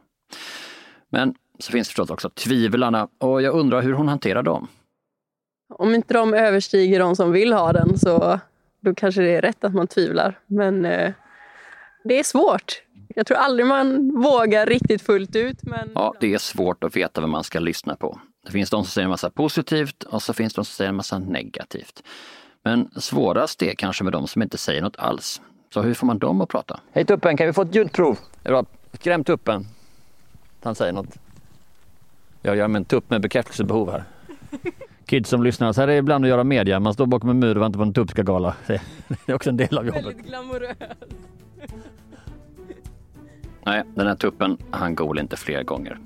Men 1.11 1.35
så 1.61 1.73
finns 1.73 1.89
förstås 1.89 2.11
också 2.11 2.31
tvivlarna 2.31 3.09
och 3.19 3.43
jag 3.43 3.55
undrar 3.55 3.83
hur 3.83 3.93
hon 3.93 4.09
hanterar 4.09 4.43
dem. 4.43 4.69
Om 5.75 5.95
inte 5.95 6.15
de 6.15 6.35
överstiger 6.35 6.99
de 6.99 7.17
som 7.17 7.33
vill 7.33 7.53
ha 7.53 7.73
den 7.73 7.99
så 7.99 8.41
då 8.81 8.95
kanske 8.95 9.21
det 9.21 9.37
är 9.37 9.43
rätt 9.43 9.65
att 9.65 9.75
man 9.75 9.87
tvivlar. 9.87 10.39
Men 10.47 10.85
eh, 10.85 11.13
det 12.05 12.19
är 12.19 12.23
svårt. 12.25 12.83
Jag 13.15 13.27
tror 13.27 13.37
aldrig 13.37 13.67
man 13.67 14.11
vågar 14.23 14.67
riktigt 14.67 15.03
fullt 15.03 15.37
ut. 15.37 15.63
Men... 15.63 15.91
Ja, 15.95 16.15
det 16.21 16.35
är 16.35 16.39
svårt 16.39 16.85
att 16.85 16.97
veta 16.97 17.21
vad 17.21 17.31
man 17.31 17.45
ska 17.45 17.59
lyssna 17.59 17.97
på. 17.97 18.21
Det 18.47 18.53
finns 18.53 18.71
de 18.71 18.85
som 18.85 18.91
säger 18.91 19.05
en 19.05 19.11
massa 19.11 19.31
positivt 19.31 20.03
och 20.03 20.23
så 20.23 20.33
finns 20.33 20.55
de 20.55 20.65
som 20.65 20.73
säger 20.73 20.89
en 20.89 20.97
massa 20.97 21.19
negativt. 21.19 22.03
Men 22.65 22.91
svårast 22.97 23.63
är 23.63 23.75
kanske 23.75 24.05
med 24.05 24.13
de 24.13 24.27
som 24.27 24.43
inte 24.43 24.59
säger 24.59 24.83
något 24.83 24.97
alls. 24.97 25.41
Så 25.75 25.83
hur 25.83 25.95
får 25.95 26.07
man 26.07 26.19
dem 26.19 26.41
att 26.41 26.49
prata? 26.49 26.81
Hej 26.93 27.05
tuppen, 27.05 27.37
kan 27.37 27.47
vi 27.47 27.53
få 27.53 27.63
ett 27.63 27.75
ljudprov? 27.75 28.19
Skräm 28.93 29.25
tuppen. 29.25 29.67
Han 30.63 30.75
säger 30.75 30.93
något. 30.93 31.30
Jag 32.43 32.57
gör 32.57 32.69
med 32.69 32.81
en 32.81 32.85
tupp 32.85 33.11
med 33.11 33.21
bekräftelsebehov 33.21 33.91
här. 33.91 34.05
Kids 35.07 35.31
som 35.31 35.43
lyssnar, 35.43 35.73
så 35.73 35.81
här 35.81 35.89
är 35.89 35.93
det 35.93 35.99
ibland 35.99 36.25
att 36.25 36.29
göra 36.29 36.45
media. 36.45 36.81
Man 36.81 36.95
står 36.95 37.07
bakom 37.07 37.31
en 37.31 37.39
mur 37.39 37.57
och 37.57 37.63
väntar 37.63 37.79
på 37.79 37.83
en 37.83 37.93
tupp 37.93 38.11
ska 38.11 38.23
gala. 38.23 38.55
Det 38.67 38.81
är 39.27 39.35
också 39.35 39.51
en 39.51 39.57
del 39.57 39.79
av 39.79 39.87
jobbet. 39.87 40.05
Väldigt 40.05 40.27
glamoröst. 40.27 40.83
Nej, 43.67 43.83
den 43.95 44.07
här 44.07 44.15
tuppen, 44.15 44.57
han 44.71 44.95
gol 44.95 45.19
inte 45.19 45.37
fler 45.37 45.63
gånger. 45.63 45.99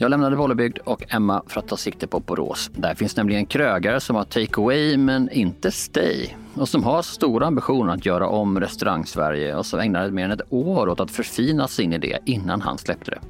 Jag 0.00 0.10
lämnade 0.10 0.36
Bollebygd 0.36 0.78
och 0.78 1.14
Emma 1.14 1.42
för 1.46 1.60
att 1.60 1.68
ta 1.68 1.76
sikte 1.76 2.06
på 2.06 2.20
Borås. 2.20 2.70
Där 2.74 2.94
finns 2.94 3.16
nämligen 3.16 3.46
krögare 3.46 4.00
som 4.00 4.16
har 4.16 4.24
take 4.24 4.60
away 4.60 4.96
men 4.96 5.30
inte 5.30 5.70
stay. 5.70 6.28
Och 6.54 6.68
som 6.68 6.84
har 6.84 7.02
stora 7.02 7.46
ambitioner 7.46 7.92
att 7.92 8.06
göra 8.06 8.28
om 8.28 8.60
restaurang-Sverige 8.60 9.54
och 9.54 9.66
som 9.66 9.80
ägnade 9.80 10.10
mer 10.10 10.24
än 10.24 10.30
ett 10.30 10.52
år 10.52 10.88
åt 10.88 11.00
att 11.00 11.10
förfina 11.10 11.68
sin 11.68 11.92
idé 11.92 12.18
innan 12.24 12.60
han 12.60 12.78
släppte 12.78 13.10
det. 13.10 13.20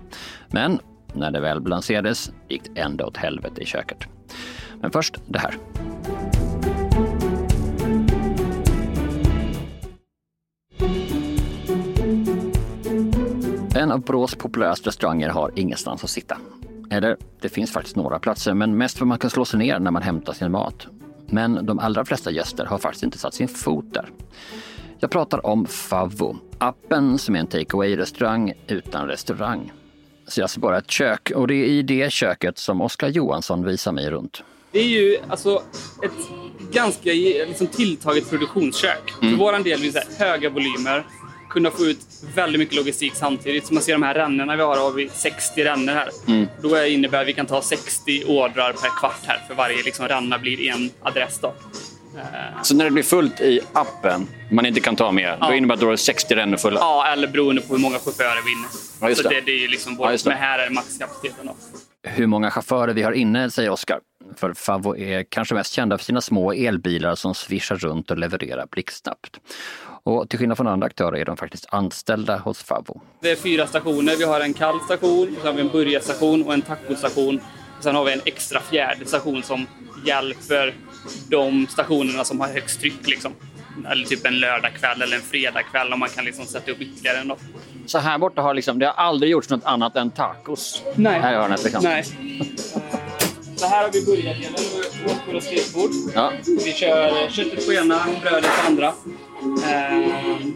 Men 0.48 0.78
när 1.12 1.30
det 1.30 1.40
väl 1.40 1.62
lanserades 1.62 2.32
gick 2.48 2.62
det 2.74 2.80
ända 2.80 3.06
åt 3.06 3.16
helvete 3.16 3.60
i 3.60 3.66
köket. 3.66 3.98
Men 4.80 4.90
först 4.90 5.14
det 5.26 5.38
här. 5.38 5.54
En 13.74 13.92
av 13.92 14.00
Borås 14.00 14.34
populäraste 14.34 14.88
restauranger 14.88 15.28
har 15.28 15.52
ingenstans 15.56 16.04
att 16.04 16.10
sitta. 16.10 16.38
Eller, 16.90 17.16
det 17.40 17.48
finns 17.48 17.72
faktiskt 17.72 17.96
några 17.96 18.18
platser, 18.18 18.54
men 18.54 18.76
mest 18.76 18.98
för 18.98 19.06
man 19.06 19.18
kan 19.18 19.30
slå 19.30 19.44
sig 19.44 19.58
ner 19.58 19.78
när 19.78 19.90
man 19.90 20.02
hämtar 20.02 20.32
sin 20.32 20.52
mat. 20.52 20.86
Men 21.26 21.66
de 21.66 21.78
allra 21.78 22.04
flesta 22.04 22.30
gäster 22.30 22.66
har 22.66 22.78
faktiskt 22.78 23.04
inte 23.04 23.18
satt 23.18 23.34
sin 23.34 23.48
fot 23.48 23.94
där. 23.94 24.10
Jag 24.98 25.10
pratar 25.10 25.46
om 25.46 25.66
Favvo, 25.66 26.36
appen 26.58 27.18
som 27.18 27.36
är 27.36 27.40
en 27.40 27.46
takeaway-restaurang 27.46 28.52
utan 28.66 29.06
restaurang. 29.06 29.72
Så 30.28 30.40
jag 30.40 30.50
ser 30.50 30.60
bara 30.60 30.78
ett 30.78 30.90
kök 30.90 31.30
och 31.34 31.46
det 31.46 31.54
är 31.54 31.64
i 31.64 31.82
det 31.82 32.12
köket 32.12 32.58
som 32.58 32.80
Oskar 32.80 33.08
Johansson 33.08 33.64
visar 33.64 33.92
mig 33.92 34.10
runt. 34.10 34.42
Det 34.72 34.78
är 34.78 34.88
ju 34.88 35.18
alltså 35.28 35.62
ett 36.02 36.12
ganska 36.72 37.10
liksom, 37.10 37.66
tilltaget 37.66 38.30
produktionskök. 38.30 39.12
Mm. 39.22 39.32
För 39.32 39.44
vår 39.44 39.64
del 39.64 39.80
vill 39.80 39.92
säga 39.92 40.04
höga 40.18 40.50
volymer, 40.50 41.04
kunna 41.50 41.70
få 41.70 41.84
ut 41.84 41.98
väldigt 42.34 42.58
mycket 42.58 42.74
logistik 42.76 43.12
samtidigt. 43.14 43.66
Så 43.66 43.74
man 43.74 43.82
ser 43.82 43.92
de 43.92 44.02
här 44.02 44.14
rännorna 44.14 44.56
vi 44.56 44.62
har, 44.62 44.76
har 44.76 44.90
vi 44.90 45.08
60 45.12 45.64
rännor 45.64 45.92
här. 45.92 46.08
Mm. 46.26 46.46
Då 46.62 46.84
innebär 46.84 47.20
att 47.20 47.28
vi 47.28 47.32
kan 47.32 47.46
ta 47.46 47.62
60 47.62 48.24
ordrar 48.26 48.72
per 48.72 48.98
kvart 49.00 49.20
här, 49.26 49.42
för 49.48 49.54
varje 49.54 49.82
liksom, 49.82 50.08
ränna 50.08 50.38
blir 50.38 50.70
en 50.70 50.90
adress. 51.02 51.38
Då. 51.42 51.54
Så 52.62 52.74
när 52.74 52.84
det 52.84 52.90
blir 52.90 53.02
fullt 53.02 53.40
i 53.40 53.60
appen, 53.72 54.26
man 54.50 54.66
inte 54.66 54.80
kan 54.80 54.96
ta 54.96 55.12
med, 55.12 55.36
Ja. 55.40 55.48
då 55.48 55.54
innebär 55.54 55.74
det 55.74 55.78
att 55.78 55.80
då 55.80 55.92
är 55.92 55.96
60 55.96 56.34
rännor 56.34 56.56
fulla? 56.56 56.80
Ja, 56.80 57.06
eller 57.12 57.28
beroende 57.28 57.62
på 57.62 57.74
hur 57.74 57.80
många 57.80 57.98
chaufförer 57.98 58.42
vi 58.44 58.52
är 58.52 58.56
inne. 58.56 58.68
Ja, 59.00 59.14
så 59.14 59.22
det. 59.22 59.28
det, 59.28 59.40
det 59.40 59.52
är 59.52 59.60
ju 59.60 59.68
liksom 59.68 59.96
Ja, 60.00 60.12
just 60.12 60.24
det. 60.24 60.30
men 60.30 60.38
här 60.38 60.58
är 60.58 60.70
maxkapaciteten. 60.70 61.46
Då. 61.46 61.56
Hur 62.02 62.26
många 62.26 62.50
chaufförer 62.50 62.94
vi 62.94 63.02
har 63.02 63.12
inne, 63.12 63.50
säger 63.50 63.70
Oskar. 63.70 64.00
För 64.36 64.52
Favo 64.54 64.96
är 64.96 65.22
kanske 65.28 65.54
mest 65.54 65.72
kända 65.72 65.98
för 65.98 66.04
sina 66.04 66.20
små 66.20 66.52
elbilar 66.52 67.14
som 67.14 67.34
svischar 67.34 67.76
runt 67.76 68.10
och 68.10 68.18
levererar 68.18 68.66
blixtsnabbt. 68.70 69.40
Och 70.02 70.28
till 70.28 70.38
skillnad 70.38 70.56
från 70.56 70.66
andra 70.66 70.86
aktörer 70.86 71.16
är 71.18 71.24
de 71.24 71.36
faktiskt 71.36 71.66
anställda 71.68 72.36
hos 72.38 72.62
Favo. 72.62 73.00
Det 73.22 73.30
är 73.30 73.36
fyra 73.36 73.66
stationer. 73.66 74.16
Vi 74.16 74.24
har 74.24 74.40
en 74.40 74.54
kall 74.54 74.80
station, 74.80 75.36
sen 75.36 75.46
har 75.46 75.52
vi 75.52 75.60
en 75.60 75.68
burgarstation 75.68 76.42
och 76.42 76.54
en 76.54 76.62
tacostation. 76.62 77.40
Sen 77.80 77.94
har 77.94 78.04
vi 78.04 78.12
en 78.12 78.20
extra 78.24 78.60
fjärde 78.60 79.06
station 79.06 79.42
som 79.42 79.66
hjälper 80.06 80.74
de 81.28 81.66
stationerna 81.70 82.24
som 82.24 82.40
har 82.40 82.48
högst 82.48 82.80
tryck. 82.80 83.06
Liksom. 83.08 83.32
Eller 83.90 84.06
typ 84.06 84.26
en 84.26 84.40
lördagkväll 84.40 85.02
eller 85.02 85.16
en 85.16 85.22
fredagkväll 85.22 85.92
om 85.92 86.00
man 86.00 86.08
kan 86.08 86.24
liksom 86.24 86.44
sätta 86.46 86.70
upp 86.70 86.80
ytterligare 86.80 87.18
en. 87.18 87.32
Så 87.86 87.98
här 87.98 88.18
borta 88.18 88.42
har 88.42 88.54
liksom, 88.54 88.78
det 88.78 88.86
har 88.86 88.92
aldrig 88.92 89.32
gjorts 89.32 89.50
något 89.50 89.64
annat 89.64 89.96
än 89.96 90.10
tacos. 90.10 90.82
Nej. 90.94 91.20
Här 91.20 91.32
i 91.32 91.36
hörnet 91.36 91.64
liksom. 91.64 91.84
Nej. 91.84 92.04
Så 93.56 93.66
här 93.66 93.82
har 93.82 93.90
vi 93.92 94.04
burgardelen, 94.04 94.52
vårt 95.06 95.34
och 95.34 95.42
stekbord. 95.42 95.90
Ja. 96.14 96.32
Vi 96.64 96.72
kör 96.72 97.30
köttet 97.30 97.66
på 97.66 97.72
ena, 97.72 98.00
brödet 98.22 98.50
på 98.60 98.66
andra. 98.66 98.92
Ehm, 99.66 100.54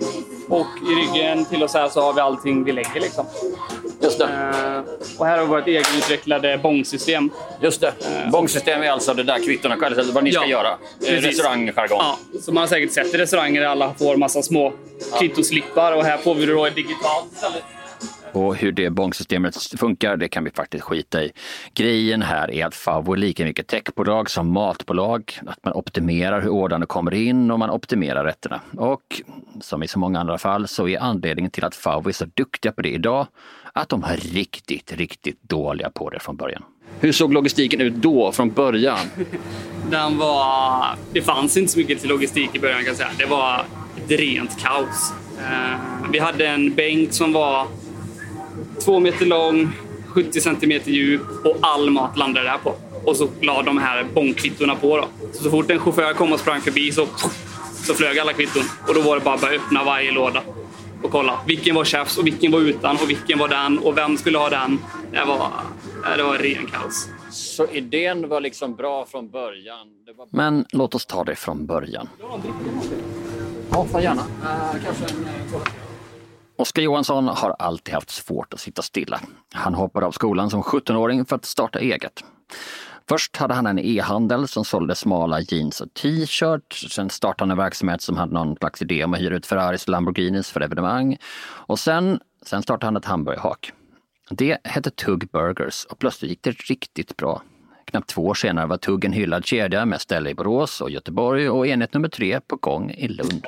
och 0.49 0.67
i 0.91 0.95
ryggen 0.95 1.45
till 1.45 1.63
oss 1.63 1.75
här 1.75 1.89
så 1.89 2.01
har 2.01 2.13
vi 2.13 2.21
allting 2.21 2.65
vi 2.65 2.73
lägger. 2.73 3.01
Liksom. 3.01 3.27
Just 4.03 4.19
det. 4.19 4.25
Ehm, 4.25 4.85
och 5.19 5.27
här 5.27 5.39
har 5.39 5.45
vi 5.45 5.51
vårt 5.51 5.67
egenutvecklade 5.67 6.59
bångsystem. 6.63 7.31
Just 7.61 7.81
det. 7.81 7.93
Bångsystem 8.33 8.83
är 8.83 8.91
alltså 8.91 9.15
det 9.15 9.23
där 9.23 9.39
kvittona, 9.45 9.87
eller 9.87 10.13
vad 10.13 10.25
ni 10.25 10.33
ska 10.33 10.43
Ja, 10.43 10.49
göra. 10.49 10.69
Eh, 10.69 10.79
precis. 10.99 11.25
Restaurangjargong. 11.25 11.99
Ja, 11.99 12.19
som 12.41 12.55
man 12.55 12.61
har 12.61 12.69
säkert 12.69 12.93
sett 12.93 13.15
i 13.15 13.19
restauranger 13.19 13.61
där 13.61 13.69
alla 13.69 13.95
får 13.95 14.17
massa 14.17 14.43
små 14.43 14.73
kvittoslippar 15.19 15.93
och 15.93 16.05
här 16.05 16.19
får 16.19 16.35
vi 16.35 16.47
det 16.47 16.53
då 16.53 16.69
digitalt. 16.69 17.45
Och 18.33 18.57
hur 18.57 18.73
det 18.73 18.91
bångsystemet 18.91 19.57
funkar, 19.79 20.17
det 20.17 20.29
kan 20.29 20.45
vi 20.45 20.51
faktiskt 20.51 20.85
skita 20.85 21.23
i. 21.23 21.33
Grejen 21.75 22.23
här 22.23 22.51
är 22.51 22.67
att 22.67 22.75
Favo 22.75 23.13
är 23.13 23.17
lika 23.17 23.45
mycket 23.45 23.67
techbolag 23.67 24.31
som 24.31 24.53
matbolag. 24.53 25.39
Att 25.47 25.65
man 25.65 25.75
optimerar 25.75 26.41
hur 26.41 26.49
ordrarna 26.49 26.87
kommer 26.87 27.15
in 27.15 27.51
och 27.51 27.59
man 27.59 27.71
optimerar 27.71 28.25
rätterna. 28.25 28.61
Och 28.77 29.23
som 29.61 29.83
i 29.83 29.89
så 29.89 29.99
många 29.99 30.21
andra 30.21 30.39
fall 30.39 30.69
så 30.69 30.89
är 30.89 30.99
anledningen 30.99 31.51
till 31.51 31.65
att 31.65 31.75
Favo 31.75 32.09
är 32.09 32.13
så 32.13 32.25
duktiga 32.35 32.73
på 32.73 32.83
det 32.83 32.91
idag 32.91 33.27
att 33.73 33.89
de 33.89 34.01
var 34.01 34.17
riktigt, 34.17 34.93
riktigt 34.93 35.43
dåliga 35.43 35.91
på 35.91 36.11
det 36.11 36.19
från 36.19 36.37
början. 36.37 36.63
Hur 37.01 37.13
såg 37.13 37.33
logistiken 37.33 37.81
ut 37.81 37.95
då 37.95 38.33
från 38.33 38.51
början? 38.51 38.99
Den 39.91 40.19
var... 40.19 40.87
Det 41.13 41.23
fanns 41.23 41.57
inte 41.57 41.73
så 41.73 41.79
mycket 41.79 42.01
till 42.01 42.09
logistik 42.09 42.51
i 42.55 42.59
början 42.59 42.79
kan 42.79 42.87
jag 42.87 42.97
säga. 42.97 43.11
Det 43.19 43.27
var 43.27 43.65
ett 43.97 44.11
rent 44.11 44.61
kaos. 44.61 45.13
Eh, 45.39 45.77
vi 46.13 46.19
hade 46.19 46.47
en 46.47 46.75
bänk 46.75 47.13
som 47.13 47.33
var 47.33 47.67
två 48.85 49.01
meter 49.01 49.27
lång, 49.27 49.69
70 50.07 50.41
centimeter 50.41 50.91
djup 50.91 51.23
och 51.45 51.57
all 51.61 51.91
mat 51.91 52.17
landade 52.17 52.47
där 52.47 52.59
på. 52.59 52.75
Och 53.05 53.17
så 53.17 53.29
la 53.41 53.63
de 53.63 53.79
här 53.79 54.07
bångkvittona 54.15 54.75
på. 54.75 54.97
Då. 54.97 55.09
Så, 55.33 55.43
så 55.45 55.51
fort 55.51 55.71
en 55.71 55.79
chaufför 55.79 56.15
kom 56.15 56.33
och 56.33 56.41
sprang 56.41 56.61
förbi 56.61 56.93
så, 56.93 57.07
så 57.75 57.95
flög 57.95 58.19
alla 58.19 58.33
kvitton. 58.33 58.63
Och 58.89 58.95
då 58.95 59.01
var 59.01 59.19
det 59.19 59.25
bara 59.25 59.35
att 59.35 59.41
börja 59.41 59.61
öppna 59.61 59.85
varje 59.85 60.13
låda 60.13 60.43
och 61.03 61.11
kolla. 61.11 61.41
Vilken 61.47 61.75
var 61.75 61.85
chefs 61.85 62.19
och 62.19 62.27
vilken 62.27 62.53
var 62.53 62.61
utan 62.61 62.97
och 62.97 63.11
vilken 63.11 63.39
var 63.39 63.49
den 63.49 63.79
och 63.79 63.97
vem 63.97 64.17
skulle 64.17 64.39
ha 64.39 64.51
den. 64.51 64.79
Det 65.13 65.25
var, 65.25 65.51
det 66.17 66.23
var 66.23 66.39
ren 66.39 66.67
kaos. 66.67 67.09
Så 67.31 67.67
idén 67.67 68.29
var 68.29 68.41
liksom 68.41 68.75
bra 68.75 69.07
från 69.07 69.31
början? 69.31 69.89
Men 70.31 70.65
låt 70.73 70.95
oss 70.95 71.07
ta 71.07 71.25
det 71.25 71.35
från 71.35 71.67
början. 71.67 72.09
Ja, 73.71 74.01
gärna. 74.01 74.23
Oskar 76.57 76.83
Johansson 76.83 77.29
har 77.29 77.57
alltid 77.59 77.95
haft 77.95 78.11
svårt 78.11 78.55
att 78.55 78.61
sitta 78.61 78.83
stilla. 78.83 79.21
Han 79.53 79.75
hoppade 79.75 80.07
av 80.07 80.13
skolan 80.13 80.51
som 80.51 80.63
17-åring 80.63 81.25
för 81.25 81.37
att 81.37 81.45
starta 81.45 81.79
eget. 81.79 82.25
Först 83.09 83.37
hade 83.37 83.55
han 83.55 83.67
en 83.67 83.79
e-handel 83.79 84.49
som 84.49 84.65
sålde 84.65 84.95
smala 84.95 85.41
jeans 85.41 85.81
och 85.81 85.95
t-shirts. 85.95 86.95
Sen 86.95 87.11
startade 87.11 87.43
han 87.43 87.51
en 87.51 87.65
verksamhet 87.65 88.03
som 88.03 88.17
hade 88.17 88.33
någon 88.33 88.57
slags 88.57 88.83
idé 88.83 89.05
om 89.05 89.15
att 89.15 89.21
hyra 89.21 89.37
ut 89.37 89.47
Ferraris 89.47 89.85
och 89.85 89.89
Lamborghinis 89.89 90.51
för 90.51 90.61
evenemang. 90.61 91.17
Och 91.45 91.79
sen, 91.79 92.21
sen 92.47 92.63
startade 92.63 92.87
han 92.87 92.97
ett 92.97 93.05
hamburgerhak. 93.05 93.73
Det 94.31 94.59
hette 94.65 94.91
Tugg 94.91 95.29
Burgers 95.33 95.85
och 95.85 95.99
plötsligt 95.99 96.31
gick 96.31 96.43
det 96.43 96.51
riktigt 96.51 97.17
bra. 97.17 97.43
Knappt 97.85 98.09
två 98.09 98.27
år 98.27 98.35
senare 98.35 98.67
var 98.67 98.77
Tugg 98.77 99.05
en 99.05 99.13
hyllad 99.13 99.47
kedja 99.47 99.87
med 99.87 100.01
ställe 100.01 100.31
i 100.31 100.35
Borås 100.35 100.81
och 100.81 100.91
Göteborg 100.91 101.51
och 101.51 101.67
enhet 101.67 101.95
nummer 101.95 102.09
tre 102.09 102.41
på 102.41 102.57
gång 102.57 102.91
i 102.91 103.09
Lund. 103.09 103.47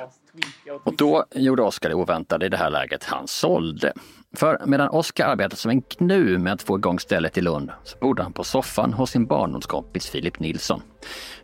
Och 0.83 0.95
då 0.95 1.25
gjorde 1.35 1.61
Oskar 1.61 1.89
det 1.89 1.95
oväntade 1.95 2.45
i 2.45 2.49
det 2.49 2.57
här 2.57 2.69
läget, 2.69 3.03
han 3.03 3.27
sålde. 3.27 3.93
För 4.35 4.61
medan 4.65 4.89
Oskar 4.89 5.27
arbetade 5.27 5.55
som 5.55 5.71
en 5.71 5.81
knu 5.81 6.37
med 6.37 6.53
att 6.53 6.61
få 6.61 6.77
igång 6.77 6.99
stället 6.99 7.37
i 7.37 7.41
Lund 7.41 7.71
så 7.83 7.97
bodde 7.97 8.23
han 8.23 8.33
på 8.33 8.43
soffan 8.43 8.93
hos 8.93 9.11
sin 9.11 9.25
barndomskompis 9.25 10.09
Filip 10.09 10.39
Nilsson. 10.39 10.81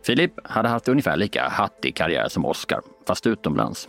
Filip 0.05 0.31
hade 0.43 0.69
haft 0.69 0.87
ungefär 0.87 1.17
lika 1.17 1.49
hattig 1.49 1.95
karriär 1.95 2.29
som 2.29 2.45
Oskar, 2.45 2.81
fast 3.07 3.27
utomlands. 3.27 3.87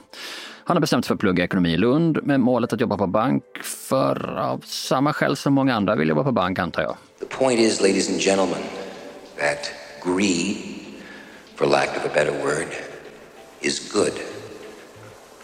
Han 0.64 0.76
har 0.76 0.80
bestämt 0.80 1.04
sig 1.04 1.09
för 1.09 1.14
att 1.14 1.21
plugga 1.21 1.44
ekonomi 1.44 1.73
i 1.73 1.76
Lund 1.76 2.18
med 2.23 2.40
målet 2.40 2.73
att 2.73 2.80
jobba 2.80 2.97
på 2.97 3.06
bank 3.06 3.44
för 3.62 4.38
av 4.38 4.61
samma 4.66 5.12
skäl 5.12 5.37
som 5.37 5.54
många 5.54 5.75
andra 5.75 5.94
vill 5.94 6.09
jobba 6.09 6.25
på 6.25 6.32
bank 6.32 6.59
antar 6.59 6.82
jag. 6.82 6.97
The 7.21 7.26
point 7.26 7.61
is, 7.61 7.80
ladies 7.80 8.11
and 8.11 8.21
gentlemen, 8.21 8.62
that 9.38 9.71
greed, 10.04 10.56
for 11.56 11.66
lack 11.66 11.88
of 11.97 12.04
a 12.04 12.11
better 12.14 12.32
word, 12.44 12.68
is 13.61 13.92
good. 13.92 14.12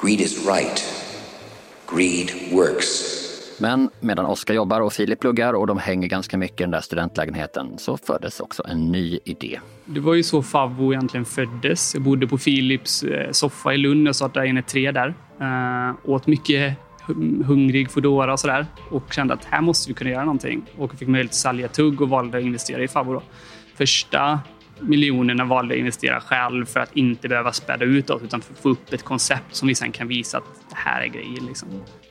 Greed 0.01 0.21
is 0.21 0.47
right. 0.47 0.85
Greed 1.87 2.53
works. 2.53 3.28
Men 3.61 3.91
medan 4.01 4.27
Oskar 4.27 4.55
jobbar 4.55 4.81
och 4.81 4.93
Filip 4.93 5.21
pluggar 5.21 5.53
och 5.53 5.67
de 5.67 5.79
hänger 5.79 6.09
ganska 6.09 6.39
mycket 6.39 6.61
i 6.61 6.65
den 6.65 6.71
där 6.71 6.81
studentlägenheten 6.81 7.79
så 7.79 7.97
föddes 7.97 8.41
också 8.41 8.63
en 8.69 8.93
ny 8.93 9.19
idé. 9.25 9.61
Det 9.85 10.01
var 10.01 10.15
ju 10.15 10.23
så 10.23 10.43
Favvo 10.43 10.93
egentligen 10.93 11.25
föddes. 11.25 11.95
Jag 11.95 12.03
bodde 12.03 12.27
på 12.27 12.39
Filips 12.39 13.03
eh, 13.03 13.31
soffa 13.31 13.75
i 13.75 13.77
Lund. 13.77 14.09
Jag 14.09 14.17
startade 14.17 14.47
in 14.47 14.59
ett 14.59 14.67
tre 14.67 14.93
där. 14.93 15.15
Uh, 15.41 16.11
åt 16.11 16.27
mycket 16.27 16.79
hungrig 17.45 17.91
Foodora 17.91 18.33
och 18.33 18.41
sådär. 18.41 18.67
Och 18.91 19.13
kände 19.13 19.35
att 19.35 19.45
här 19.45 19.61
måste 19.61 19.91
vi 19.91 19.95
kunna 19.95 20.11
göra 20.11 20.25
någonting. 20.25 20.63
Och 20.79 20.95
fick 20.95 21.09
möjlighet 21.09 21.31
att 21.31 21.35
sälja 21.35 21.69
tugg 21.69 22.01
och 22.01 22.09
valde 22.09 22.39
att 22.39 22.45
investera 22.45 22.83
i 22.83 22.89
Favvo. 22.89 23.13
Då. 23.13 23.23
Första 23.77 24.41
miljonerna 24.81 25.45
valde 25.45 25.75
jag 25.75 25.79
att 25.79 25.81
investera 25.81 26.21
själv 26.21 26.67
för 26.67 26.81
att 26.81 26.97
inte 26.97 27.29
behöva 27.29 27.53
späda 27.53 27.85
ut 27.85 28.11
oss 28.11 28.23
utan 28.23 28.41
för 28.41 28.53
att 28.53 28.59
få 28.59 28.69
upp 28.69 28.93
ett 28.93 29.03
koncept 29.03 29.55
som 29.55 29.69
vi 29.69 29.75
sen 29.75 29.93
kan 29.93 30.09
visa 30.09 30.39
att 30.39 30.45
det 30.71 30.77
här 30.77 31.03
är 31.03 31.07
grejen. 31.07 31.47
Liksom. 31.47 31.69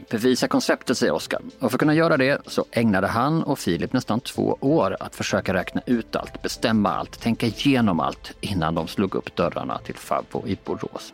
Bevisa 0.10 0.48
konceptet, 0.48 0.98
säger 0.98 1.14
Oskar. 1.14 1.42
Och 1.60 1.72
för 1.72 1.76
att 1.76 1.80
kunna 1.80 1.94
göra 1.94 2.18
det 2.18 2.42
så 2.46 2.66
ägnade 2.72 3.08
han 3.08 3.44
och 3.44 3.60
Filip 3.60 3.94
nästan 3.94 4.20
två 4.20 4.58
år 4.62 4.98
att 5.00 5.16
försöka 5.16 5.54
räkna 5.54 5.82
ut 5.86 6.16
allt, 6.16 6.42
bestämma 6.42 6.90
allt, 6.90 7.20
tänka 7.22 7.46
igenom 7.46 8.00
allt 8.00 8.34
innan 8.42 8.76
de 8.76 8.88
slog 8.88 9.16
upp 9.16 9.36
dörrarna 9.36 9.78
till 9.78 9.96
Fabbo 9.96 10.48
i 10.48 10.58
Borås. 10.66 11.14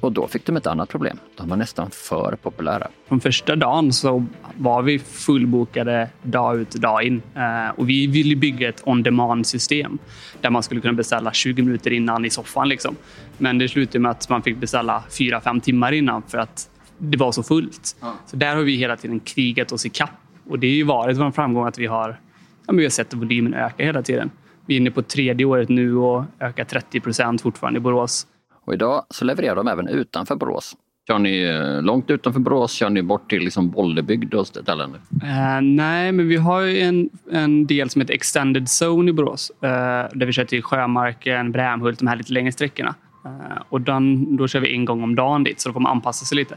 Och 0.00 0.12
då 0.12 0.28
fick 0.28 0.46
de 0.46 0.56
ett 0.56 0.66
annat 0.66 0.88
problem. 0.88 1.18
De 1.36 1.48
var 1.48 1.56
nästan 1.56 1.90
för 1.90 2.36
populära. 2.42 2.88
Från 3.08 3.20
första 3.20 3.56
dagen 3.56 3.92
så 3.92 4.26
var 4.56 4.82
vi 4.82 4.98
fullbokade 4.98 6.08
dag 6.22 6.60
ut 6.60 6.74
och 6.74 6.80
dag 6.80 7.02
in. 7.02 7.22
Eh, 7.34 7.68
och 7.76 7.88
vi 7.88 8.06
ville 8.06 8.36
bygga 8.36 8.68
ett 8.68 8.82
on-demand-system 8.84 9.98
där 10.40 10.50
man 10.50 10.62
skulle 10.62 10.80
kunna 10.80 10.94
beställa 10.94 11.32
20 11.32 11.62
minuter 11.62 11.90
innan 11.90 12.24
i 12.24 12.30
soffan. 12.30 12.68
Liksom. 12.68 12.96
Men 13.38 13.58
det 13.58 13.68
slutade 13.68 13.98
med 13.98 14.10
att 14.10 14.28
man 14.28 14.42
fick 14.42 14.56
beställa 14.56 15.02
4-5 15.10 15.60
timmar 15.60 15.92
innan 15.92 16.22
för 16.22 16.38
att 16.38 16.70
det 16.98 17.16
var 17.16 17.32
så 17.32 17.42
fullt. 17.42 17.96
Så 18.26 18.36
där 18.36 18.56
har 18.56 18.62
vi 18.62 18.76
hela 18.76 18.96
tiden 18.96 19.20
krigat 19.20 19.72
oss 19.72 19.86
i 19.86 19.90
kapp. 19.90 20.10
Och 20.48 20.58
det 20.58 20.66
har 20.66 20.74
ju 20.74 20.84
varit 20.84 21.18
en 21.18 21.32
framgång 21.32 21.66
att 21.66 21.78
vi 21.78 21.86
har, 21.86 22.20
ja, 22.66 22.72
vi 22.72 22.82
har 22.82 22.90
sett 22.90 23.14
volymen 23.14 23.54
öka 23.54 23.84
hela 23.84 24.02
tiden. 24.02 24.30
Vi 24.66 24.74
är 24.74 24.80
inne 24.80 24.90
på 24.90 25.02
tredje 25.02 25.46
året 25.46 25.68
nu 25.68 25.96
och 25.96 26.24
ökar 26.40 26.64
30 26.64 27.00
procent 27.00 27.42
fortfarande 27.42 27.76
i 27.76 27.80
Borås. 27.80 28.26
Och 28.64 28.74
idag 28.74 29.04
så 29.10 29.24
levererar 29.24 29.56
de 29.56 29.68
även 29.68 29.88
utanför 29.88 30.36
Borås. 30.36 30.76
Kör 31.08 31.18
ni 31.18 31.42
eh, 31.42 31.82
långt 31.82 32.10
utanför 32.10 32.40
Borås? 32.40 32.72
Kör 32.72 32.90
ni 32.90 33.02
bort 33.02 33.30
till 33.30 33.42
liksom 33.42 33.70
Bollebygd 33.70 34.34
och 34.34 34.46
ställen? 34.46 34.94
Eh, 35.22 35.60
nej, 35.62 36.12
men 36.12 36.28
vi 36.28 36.36
har 36.36 36.60
ju 36.60 36.80
en, 36.80 37.10
en 37.30 37.66
del 37.66 37.90
som 37.90 38.00
heter 38.00 38.14
Extended 38.14 38.66
Zone 38.82 39.10
i 39.10 39.12
Borås. 39.12 39.50
eh, 39.62 39.68
där 40.14 40.26
vi 40.26 40.32
kör 40.32 40.44
till 40.44 40.62
Sjömarken, 40.62 41.52
Brämhult, 41.52 41.98
de 41.98 42.06
här 42.06 42.16
lite 42.16 42.32
längre 42.32 42.52
sträckorna. 42.52 42.94
Eh, 43.24 43.62
och 43.68 43.80
den, 43.80 44.36
då 44.36 44.48
kör 44.48 44.60
vi 44.60 44.74
en 44.74 44.84
gång 44.84 45.02
om 45.02 45.14
dagen 45.14 45.44
dit, 45.44 45.60
så 45.60 45.68
då 45.68 45.72
får 45.72 45.80
man 45.80 45.92
anpassa 45.92 46.24
sig 46.24 46.36
lite. 46.36 46.56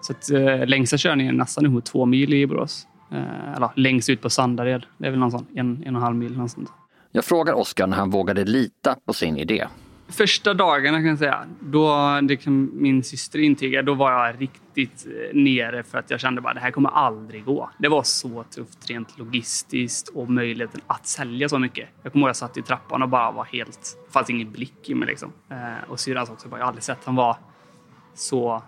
Så 0.00 0.12
att, 0.12 0.30
eh, 0.30 0.66
längsta 0.66 0.96
körningen 0.96 1.34
är 1.34 1.38
nästan 1.38 1.64
ihop 1.64 1.84
två 1.84 2.06
mil 2.06 2.34
i 2.34 2.46
Borås. 2.46 2.86
Eh, 3.12 3.52
eller 3.56 3.70
längst 3.74 4.10
ut 4.10 4.20
på 4.22 4.30
Sandared. 4.30 4.86
Det 4.98 5.06
är 5.06 5.10
väl 5.10 5.20
någon 5.20 5.30
sån, 5.30 5.46
en, 5.54 5.82
en 5.86 5.96
och 5.96 6.00
en 6.00 6.02
halv 6.02 6.16
mil. 6.16 6.32
Någonstans. 6.32 6.68
Jag 7.12 7.24
frågar 7.24 7.52
Oskar 7.54 7.86
när 7.86 7.96
han 7.96 8.10
vågade 8.10 8.44
lita 8.44 8.96
på 9.06 9.12
sin 9.12 9.36
idé. 9.36 9.66
Första 10.10 10.54
dagarna 10.54 10.98
kan 10.98 11.06
jag 11.06 11.18
säga, 11.18 11.46
då, 11.60 12.18
det 12.22 12.36
kan 12.36 12.70
min 12.72 13.04
syster 13.04 13.38
intyga, 13.38 13.82
då 13.82 13.94
var 13.94 14.12
jag 14.12 14.40
riktigt 14.40 15.06
eh, 15.06 15.36
nere 15.36 15.82
för 15.82 15.98
att 15.98 16.10
jag 16.10 16.20
kände 16.20 16.40
bara 16.40 16.54
det 16.54 16.60
här 16.60 16.70
kommer 16.70 16.90
aldrig 16.90 17.44
gå. 17.44 17.70
Det 17.78 17.88
var 17.88 18.02
så 18.02 18.44
tufft 18.50 18.90
rent 18.90 19.18
logistiskt 19.18 20.08
och 20.08 20.30
möjligheten 20.30 20.80
att 20.86 21.06
sälja 21.06 21.48
så 21.48 21.58
mycket. 21.58 21.88
Jag 22.02 22.12
kommer 22.12 22.22
ihåg 22.22 22.30
att 22.30 22.40
jag 22.40 22.48
satt 22.48 22.56
i 22.56 22.62
trappan 22.62 23.02
och 23.02 23.08
bara 23.08 23.30
var 23.30 23.44
helt, 23.44 23.98
det 24.06 24.12
fanns 24.12 24.30
ingen 24.30 24.52
blick 24.52 24.90
i 24.90 24.94
mig 24.94 25.08
liksom. 25.08 25.32
Eh, 25.50 25.90
och 25.90 26.00
syrran 26.00 26.26
också, 26.30 26.48
bara, 26.48 26.56
jag 26.56 26.64
har 26.64 26.68
aldrig 26.68 26.84
sett 26.84 27.04
han 27.04 27.16
var 27.16 27.36
så 28.14 28.62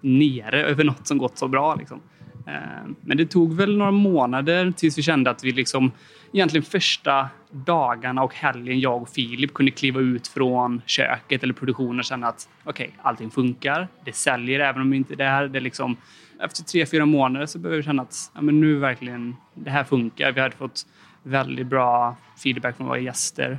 nere 0.00 0.64
över 0.64 0.84
något 0.84 1.06
som 1.06 1.18
gått 1.18 1.38
så 1.38 1.48
bra 1.48 1.74
liksom. 1.74 2.00
Eh, 2.46 2.88
men 3.00 3.16
det 3.16 3.26
tog 3.26 3.54
väl 3.54 3.76
några 3.76 3.90
månader 3.90 4.72
tills 4.76 4.98
vi 4.98 5.02
kände 5.02 5.30
att 5.30 5.44
vi 5.44 5.52
liksom 5.52 5.92
egentligen 6.32 6.64
första 6.64 7.28
dagarna 7.50 8.22
och 8.22 8.34
helgen 8.34 8.80
jag 8.80 9.02
och 9.02 9.08
Filip 9.08 9.54
kunde 9.54 9.72
kliva 9.72 10.00
ut 10.00 10.28
från 10.28 10.82
köket 10.86 11.42
eller 11.42 11.54
produktionen 11.54 11.98
och 11.98 12.04
känna 12.04 12.26
att 12.26 12.48
okej, 12.64 12.86
okay, 12.86 12.98
allting 13.02 13.30
funkar. 13.30 13.88
Det 14.04 14.12
säljer 14.12 14.60
även 14.60 14.82
om 14.82 14.92
inte 14.94 15.14
det 15.14 15.24
är 15.24 15.48
det 15.48 15.60
liksom 15.60 15.96
efter 16.40 16.64
tre, 16.64 16.86
fyra 16.86 17.06
månader 17.06 17.46
så 17.46 17.58
började 17.58 17.76
vi 17.76 17.82
känna 17.82 18.02
att 18.02 18.30
ja, 18.34 18.40
men 18.40 18.60
nu 18.60 18.78
verkligen 18.78 19.36
det 19.54 19.70
här 19.70 19.84
funkar. 19.84 20.32
Vi 20.32 20.40
hade 20.40 20.56
fått 20.56 20.86
väldigt 21.22 21.66
bra 21.66 22.16
feedback 22.42 22.76
från 22.76 22.86
våra 22.86 22.98
gäster. 22.98 23.58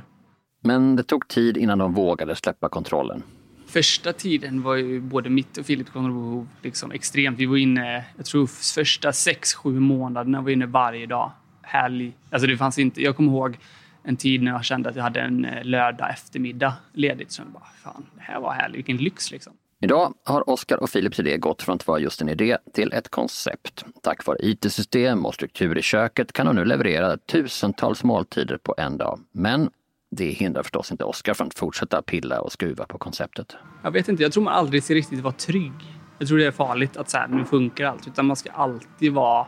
Men 0.60 0.96
det 0.96 1.02
tog 1.02 1.28
tid 1.28 1.56
innan 1.56 1.78
de 1.78 1.94
vågade 1.94 2.36
släppa 2.36 2.68
kontrollen. 2.68 3.22
Första 3.68 4.12
tiden 4.12 4.62
var 4.62 4.74
ju 4.74 5.00
både 5.00 5.30
mitt 5.30 5.58
och 5.58 5.66
Filips 5.66 5.90
kontrollbehov 5.90 6.48
liksom 6.62 6.92
extremt. 6.92 7.38
Vi 7.38 7.46
var 7.46 7.56
inne, 7.56 8.04
jag 8.16 8.26
tror 8.26 8.46
första 8.74 9.12
sex, 9.12 9.54
sju 9.54 9.80
månaderna 9.80 10.40
var 10.40 10.50
inne 10.50 10.66
varje 10.66 11.06
dag 11.06 11.32
helg. 11.62 12.12
Alltså 12.30 12.46
det 12.46 12.56
fanns 12.56 12.78
inte, 12.78 13.02
jag 13.02 13.16
kommer 13.16 13.32
ihåg 13.32 13.58
en 14.02 14.16
tid 14.16 14.42
när 14.42 14.52
jag 14.52 14.64
kände 14.64 14.88
att 14.88 14.96
jag 14.96 15.02
hade 15.02 15.20
en 15.20 15.44
eh, 15.44 15.64
lördag 15.64 16.10
eftermiddag 16.10 16.72
ledigt. 16.92 17.32
Så 17.32 17.42
jag 17.42 17.48
bara, 17.48 17.66
fan, 17.82 18.06
det 18.14 18.22
här 18.22 18.40
var 18.40 18.52
härligt, 18.52 18.78
vilken 18.78 18.96
lyx 18.96 19.30
liksom. 19.30 19.52
Idag 19.80 20.14
har 20.24 20.50
Oskar 20.50 20.76
och 20.76 20.92
Philips 20.92 21.20
idé 21.20 21.36
gått 21.36 21.62
från 21.62 21.74
att 21.74 21.86
vara 21.86 21.98
just 21.98 22.20
en 22.20 22.28
idé 22.28 22.58
till 22.74 22.92
ett 22.92 23.08
koncept. 23.08 23.84
Tack 24.02 24.26
vare 24.26 24.38
IT-system 24.40 25.26
och 25.26 25.34
struktur 25.34 25.78
i 25.78 25.82
köket 25.82 26.32
kan 26.32 26.46
de 26.46 26.56
nu 26.56 26.64
leverera 26.64 27.16
tusentals 27.16 28.04
måltider 28.04 28.56
på 28.56 28.74
en 28.78 28.96
dag. 28.96 29.20
Men 29.32 29.70
det 30.10 30.30
hindrar 30.30 30.62
förstås 30.62 30.90
inte 30.92 31.04
Oscar 31.04 31.34
från 31.34 31.46
att 31.46 31.58
fortsätta 31.58 32.02
pilla 32.02 32.40
och 32.40 32.52
skruva 32.52 32.86
på 32.86 32.98
konceptet. 32.98 33.56
Jag 33.82 33.90
vet 33.90 34.08
inte, 34.08 34.22
jag 34.22 34.32
tror 34.32 34.44
man 34.44 34.54
aldrig 34.54 34.84
ska 34.84 34.94
riktigt 34.94 35.20
vara 35.20 35.34
trygg. 35.34 35.72
Jag 36.18 36.28
tror 36.28 36.38
det 36.38 36.46
är 36.46 36.50
farligt 36.50 36.96
att 36.96 37.10
så 37.10 37.18
här, 37.18 37.28
nu 37.28 37.44
funkar 37.44 37.84
allt, 37.84 38.06
utan 38.06 38.26
man 38.26 38.36
ska 38.36 38.50
alltid 38.50 39.12
vara, 39.12 39.46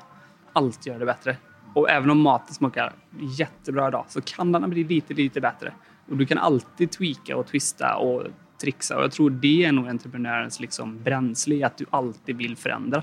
alltid 0.53 0.87
göra 0.87 0.99
det 0.99 1.07
bättre. 1.07 1.37
Och 1.75 1.91
även 1.91 2.11
om 2.11 2.21
maten 2.21 2.55
smakar 2.55 2.93
jättebra 3.39 3.89
idag 3.89 4.05
så 4.09 4.21
kan 4.21 4.53
den 4.53 4.71
bli 4.71 4.85
lite, 4.85 5.15
lite 5.15 5.41
bättre. 5.41 5.73
Och 6.11 6.17
du 6.17 6.27
kan 6.27 6.39
alltid 6.39 6.91
tweaka 6.91 7.37
och 7.37 7.47
twista 7.47 7.97
och 7.97 8.23
trixa. 8.61 8.97
Och 8.97 9.03
jag 9.03 9.13
tror 9.13 9.31
det 9.31 9.65
är 9.65 9.73
nog 9.73 9.89
entreprenörens 9.89 10.61
liksom 10.61 11.03
bränsle, 11.03 11.67
att 11.67 11.77
du 11.77 11.87
alltid 11.91 12.37
vill 12.37 12.57
förändra. 12.57 13.03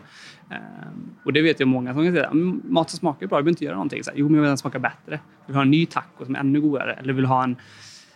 Um, 0.50 1.16
och 1.26 1.34
det 1.34 1.42
vet 1.42 1.60
jag 1.60 1.70
många 1.70 1.94
som 1.94 2.04
kan 2.04 2.14
säga, 2.14 2.34
maten 2.64 2.98
smakar 2.98 3.28
bra, 3.28 3.38
du 3.38 3.44
behöver 3.44 3.50
inte 3.50 3.66
göra 3.66 3.76
någonting. 3.76 4.04
Så 4.04 4.12
här, 4.12 4.18
jo, 4.18 4.26
men 4.26 4.36
jag 4.36 4.42
vill 4.42 4.48
den 4.48 4.58
smaka 4.58 4.80
bättre. 4.80 5.20
Jag 5.40 5.48
vill 5.48 5.56
ha 5.56 5.62
en 5.62 5.72
ny 5.72 5.86
taco 5.86 6.26
som 6.26 6.36
är 6.36 6.40
ännu 6.40 6.62
godare. 6.62 6.94
Eller 6.94 7.14
vill 7.14 7.26
ha 7.26 7.44
en 7.44 7.56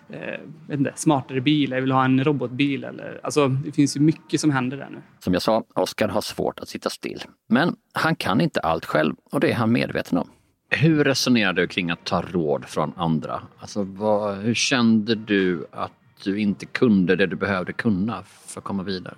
eh, 0.09 0.39
vet 0.67 0.79
inte, 0.79 0.91
smartare 0.95 1.41
bil, 1.41 1.71
jag 1.71 1.81
vill 1.81 1.91
ha 1.91 2.05
en 2.05 2.23
robotbil. 2.23 2.83
Eller, 2.83 3.19
alltså, 3.23 3.47
det 3.47 3.71
finns 3.71 3.97
ju 3.97 4.01
mycket 4.01 4.41
som 4.41 4.51
händer 4.51 4.77
där 4.77 4.89
nu. 4.91 5.01
Som 5.19 5.33
jag 5.33 5.41
sa, 5.41 5.63
Oskar 5.75 6.07
har 6.07 6.21
svårt 6.21 6.59
att 6.59 6.69
sitta 6.69 6.89
still. 6.89 7.23
Men 7.49 7.75
han 7.93 8.15
kan 8.15 8.41
inte 8.41 8.59
allt 8.59 8.85
själv 8.85 9.15
och 9.31 9.39
det 9.39 9.51
är 9.51 9.55
han 9.55 9.71
medveten 9.71 10.17
om. 10.17 10.29
Hur 10.69 11.03
resonerar 11.03 11.53
du 11.53 11.67
kring 11.67 11.91
att 11.91 12.05
ta 12.05 12.21
råd 12.21 12.65
från 12.65 12.93
andra? 12.95 13.41
Alltså, 13.59 13.83
vad, 13.83 14.37
hur 14.37 14.53
kände 14.53 15.15
du 15.15 15.65
att 15.71 15.91
du 16.23 16.39
inte 16.39 16.65
kunde 16.65 17.15
det 17.15 17.27
du 17.27 17.35
behövde 17.35 17.73
kunna 17.73 18.23
för 18.23 18.59
att 18.59 18.63
komma 18.63 18.83
vidare? 18.83 19.17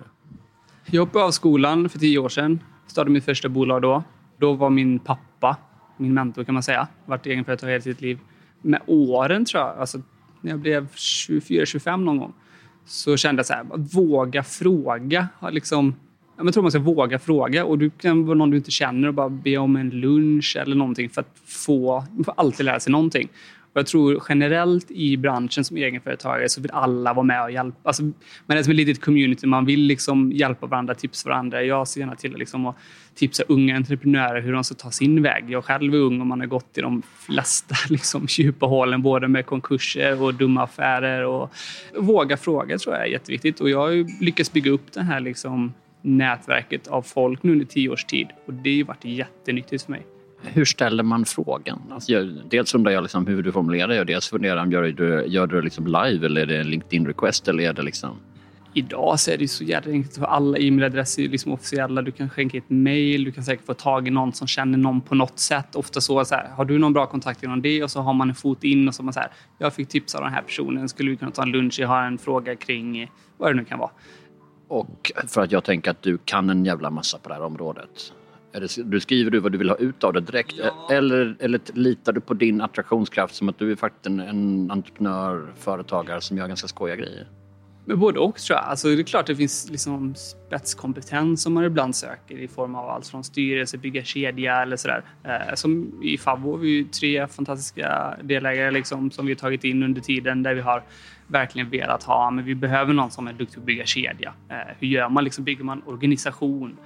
Jag 0.86 1.00
hoppade 1.00 1.24
av 1.24 1.30
skolan 1.30 1.88
för 1.88 1.98
tio 1.98 2.18
år 2.18 2.28
sedan. 2.28 2.60
Startade 2.86 3.10
mitt 3.10 3.24
första 3.24 3.48
bolag 3.48 3.82
då. 3.82 4.02
Då 4.38 4.52
var 4.52 4.70
min 4.70 4.98
pappa 4.98 5.56
min 5.96 6.14
mentor 6.14 6.44
kan 6.44 6.54
man 6.54 6.62
säga. 6.62 6.88
Varit 7.06 7.26
egenföretagare 7.26 7.72
hela 7.72 7.82
sitt 7.82 8.00
liv. 8.00 8.18
Med 8.62 8.80
åren 8.86 9.44
tror 9.44 9.62
jag, 9.62 9.78
alltså 9.78 10.02
när 10.40 10.50
jag 10.50 10.60
blev 10.60 10.88
24-25 10.88 11.96
någon 11.96 12.18
gång, 12.18 12.32
så 12.86 13.16
kände 13.16 13.38
jag 13.38 13.46
så 13.46 13.52
här, 13.52 13.66
våga 13.94 14.42
fråga. 14.42 15.28
Liksom, 15.50 15.94
jag 16.36 16.52
tror 16.52 16.62
man 16.62 16.70
ska 16.70 16.80
våga 16.80 17.18
fråga 17.18 17.64
och 17.64 17.78
du 17.78 17.90
kan 17.90 18.26
vara 18.26 18.38
någon 18.38 18.50
du 18.50 18.56
inte 18.56 18.70
känner 18.70 19.08
och 19.08 19.14
bara 19.14 19.28
be 19.28 19.56
om 19.56 19.76
en 19.76 19.90
lunch 19.90 20.56
eller 20.60 20.76
någonting 20.76 21.10
för 21.10 21.20
att 21.20 21.38
få, 21.44 22.04
man 22.10 22.24
får 22.24 22.34
alltid 22.36 22.66
lära 22.66 22.80
sig 22.80 22.92
någonting. 22.92 23.28
Och 23.74 23.78
jag 23.78 23.86
tror 23.86 24.22
generellt 24.28 24.90
i 24.90 25.16
branschen 25.16 25.64
som 25.64 25.76
egenföretagare 25.76 26.48
så 26.48 26.60
vill 26.60 26.70
alla 26.70 27.12
vara 27.12 27.24
med 27.24 27.42
och 27.42 27.50
hjälpa. 27.50 27.78
Alltså, 27.82 28.02
man 28.46 28.58
är 28.58 28.62
som 28.62 28.70
ett 28.70 28.76
litet 28.76 29.00
community, 29.00 29.46
man 29.46 29.64
vill 29.64 29.80
liksom 29.80 30.32
hjälpa 30.32 30.66
varandra, 30.66 30.94
tipsa 30.94 31.28
varandra. 31.28 31.62
Jag 31.62 31.88
ser 31.88 32.00
gärna 32.00 32.16
till 32.16 32.36
liksom 32.36 32.66
att 32.66 32.76
tipsa 33.14 33.42
unga 33.48 33.76
entreprenörer 33.76 34.42
hur 34.42 34.52
de 34.52 34.64
ska 34.64 34.74
ta 34.74 34.90
sin 34.90 35.22
väg. 35.22 35.44
Jag 35.48 35.64
själv 35.64 35.94
är 35.94 35.98
ung 35.98 36.20
och 36.20 36.26
man 36.26 36.40
har 36.40 36.46
gått 36.46 36.78
i 36.78 36.80
de 36.80 37.02
flesta 37.26 37.74
liksom, 37.88 38.26
djupa 38.28 38.66
hålen, 38.66 39.02
både 39.02 39.28
med 39.28 39.46
konkurser 39.46 40.22
och 40.22 40.34
dumma 40.34 40.62
affärer. 40.62 41.24
Och 41.26 41.50
våga 41.98 42.36
fråga 42.36 42.78
tror 42.78 42.94
jag 42.94 43.04
är 43.04 43.08
jätteviktigt 43.08 43.60
och 43.60 43.70
jag 43.70 43.78
har 43.78 44.22
lyckats 44.24 44.52
bygga 44.52 44.70
upp 44.70 44.92
det 44.92 45.02
här 45.02 45.20
liksom, 45.20 45.72
nätverket 46.02 46.86
av 46.86 47.02
folk 47.02 47.42
nu 47.42 47.52
under 47.52 47.66
tio 47.66 47.88
års 47.88 48.04
tid. 48.04 48.26
Och 48.46 48.54
det 48.54 48.80
har 48.80 48.86
varit 48.86 49.04
jättenyttigt 49.04 49.84
för 49.84 49.90
mig. 49.90 50.06
Hur 50.44 50.64
ställer 50.64 51.02
man 51.02 51.24
frågan? 51.24 51.82
Alltså, 51.90 52.24
dels 52.50 52.74
undrar 52.74 52.92
jag 52.92 53.02
liksom 53.02 53.26
hur 53.26 53.42
du 53.42 53.52
formulerar 53.52 53.88
det 53.88 54.00
och 54.00 54.06
dels 54.06 54.28
funderar 54.28 54.56
jag, 54.56 54.72
gör 54.72 54.82
du, 54.82 55.26
gör 55.26 55.46
du 55.46 55.62
liksom 55.62 55.86
live 55.86 56.26
eller 56.26 56.40
är 56.40 56.46
det 56.46 56.60
en 56.60 56.66
LinkedIn-request 56.66 57.48
eller 57.48 57.64
är 57.64 57.72
det 57.72 57.82
liksom... 57.82 58.16
Idag 58.76 59.20
så 59.20 59.30
är 59.30 59.38
det 59.38 59.48
så 59.48 59.64
jävla 59.64 59.92
enkelt 59.92 60.16
för 60.16 60.24
alla 60.24 60.58
e-mailadresser 60.58 61.22
är 61.22 61.28
liksom 61.28 61.52
officiella. 61.52 62.02
Du 62.02 62.10
kan 62.12 62.30
skänka 62.30 62.58
ett 62.58 62.70
mail, 62.70 63.24
du 63.24 63.32
kan 63.32 63.44
säkert 63.44 63.66
få 63.66 63.74
tag 63.74 64.08
i 64.08 64.10
någon 64.10 64.32
som 64.32 64.46
känner 64.46 64.78
någon 64.78 65.00
på 65.00 65.14
något 65.14 65.38
sätt. 65.38 65.76
Ofta 65.76 66.00
så, 66.00 66.24
så 66.24 66.34
här, 66.34 66.48
har 66.48 66.64
du 66.64 66.78
någon 66.78 66.92
bra 66.92 67.06
kontakt 67.06 67.42
genom 67.42 67.62
det 67.62 67.82
och 67.82 67.90
så 67.90 68.00
har 68.00 68.14
man 68.14 68.28
en 68.28 68.34
fot 68.34 68.64
in 68.64 68.88
och 68.88 68.94
så 68.94 69.02
man 69.02 69.14
så 69.14 69.20
här, 69.20 69.30
jag 69.58 69.74
fick 69.74 69.88
tips 69.88 70.14
av 70.14 70.20
den 70.20 70.32
här 70.32 70.42
personen, 70.42 70.88
skulle 70.88 71.10
vi 71.10 71.16
kunna 71.16 71.30
ta 71.30 71.42
en 71.42 71.50
lunch? 71.50 71.80
Jag 71.80 71.88
har 71.88 72.02
en 72.02 72.18
fråga 72.18 72.56
kring 72.56 73.10
vad 73.36 73.50
det 73.50 73.56
nu 73.56 73.64
kan 73.64 73.78
vara. 73.78 73.90
Och 74.68 75.12
för 75.28 75.40
att 75.42 75.52
jag 75.52 75.64
tänker 75.64 75.90
att 75.90 76.02
du 76.02 76.18
kan 76.24 76.50
en 76.50 76.64
jävla 76.64 76.90
massa 76.90 77.18
på 77.18 77.28
det 77.28 77.34
här 77.34 77.42
området. 77.42 78.12
Du 78.84 79.00
skriver 79.00 79.30
du 79.30 79.38
vad 79.38 79.52
du 79.52 79.58
vill 79.58 79.68
ha 79.68 79.76
ut 79.76 80.04
av 80.04 80.12
det 80.12 80.20
direkt 80.20 80.54
ja. 80.58 80.88
eller, 80.90 81.36
eller 81.40 81.60
litar 81.72 82.12
du 82.12 82.20
på 82.20 82.34
din 82.34 82.60
attraktionskraft 82.60 83.34
som 83.34 83.48
att 83.48 83.58
du 83.58 83.72
är 83.72 83.76
faktiskt 83.76 84.06
en, 84.06 84.20
en 84.20 84.70
entreprenör, 84.70 85.52
företagare 85.58 86.20
som 86.20 86.38
gör 86.38 86.48
ganska 86.48 86.68
skojiga 86.68 86.96
grejer? 86.96 87.26
Men 87.84 87.98
både 87.98 88.18
och 88.18 88.36
tror 88.36 88.58
jag. 88.58 88.64
Alltså, 88.64 88.88
det 88.88 89.02
är 89.02 89.02
klart 89.02 89.26
det 89.26 89.36
finns 89.36 89.70
liksom 89.70 90.14
spetskompetens 90.14 91.42
som 91.42 91.54
man 91.54 91.64
ibland 91.64 91.96
söker 91.96 92.38
i 92.38 92.48
form 92.48 92.74
av 92.74 92.88
allt 92.88 93.06
från 93.06 93.24
styrelse, 93.24 93.78
bygga 93.78 94.04
kedja 94.04 94.62
eller 94.62 94.76
sådär. 94.76 95.04
Eh, 95.24 95.54
som 95.54 96.02
i 96.02 96.18
Favvo 96.18 96.50
har 96.50 96.58
vi 96.58 96.84
tre 96.84 97.26
fantastiska 97.26 98.16
delägare 98.22 98.70
liksom, 98.70 99.10
som 99.10 99.26
vi 99.26 99.32
har 99.32 99.38
tagit 99.38 99.64
in 99.64 99.82
under 99.82 100.00
tiden 100.00 100.42
där 100.42 100.54
vi 100.54 100.60
har 100.60 100.82
verkligen 101.26 101.70
velat 101.70 102.02
ha, 102.02 102.30
men 102.30 102.44
vi 102.44 102.54
behöver 102.54 102.92
någon 102.92 103.10
som 103.10 103.28
är 103.28 103.32
duktig 103.32 103.54
på 103.54 103.60
att 103.60 103.66
bygga 103.66 103.84
kedja. 103.84 104.34
Eh, 104.48 104.56
hur 104.78 104.88
gör 104.88 105.08
man? 105.08 105.24
Liksom, 105.24 105.44
bygger 105.44 105.64
man 105.64 105.82
organisation? 105.86 106.76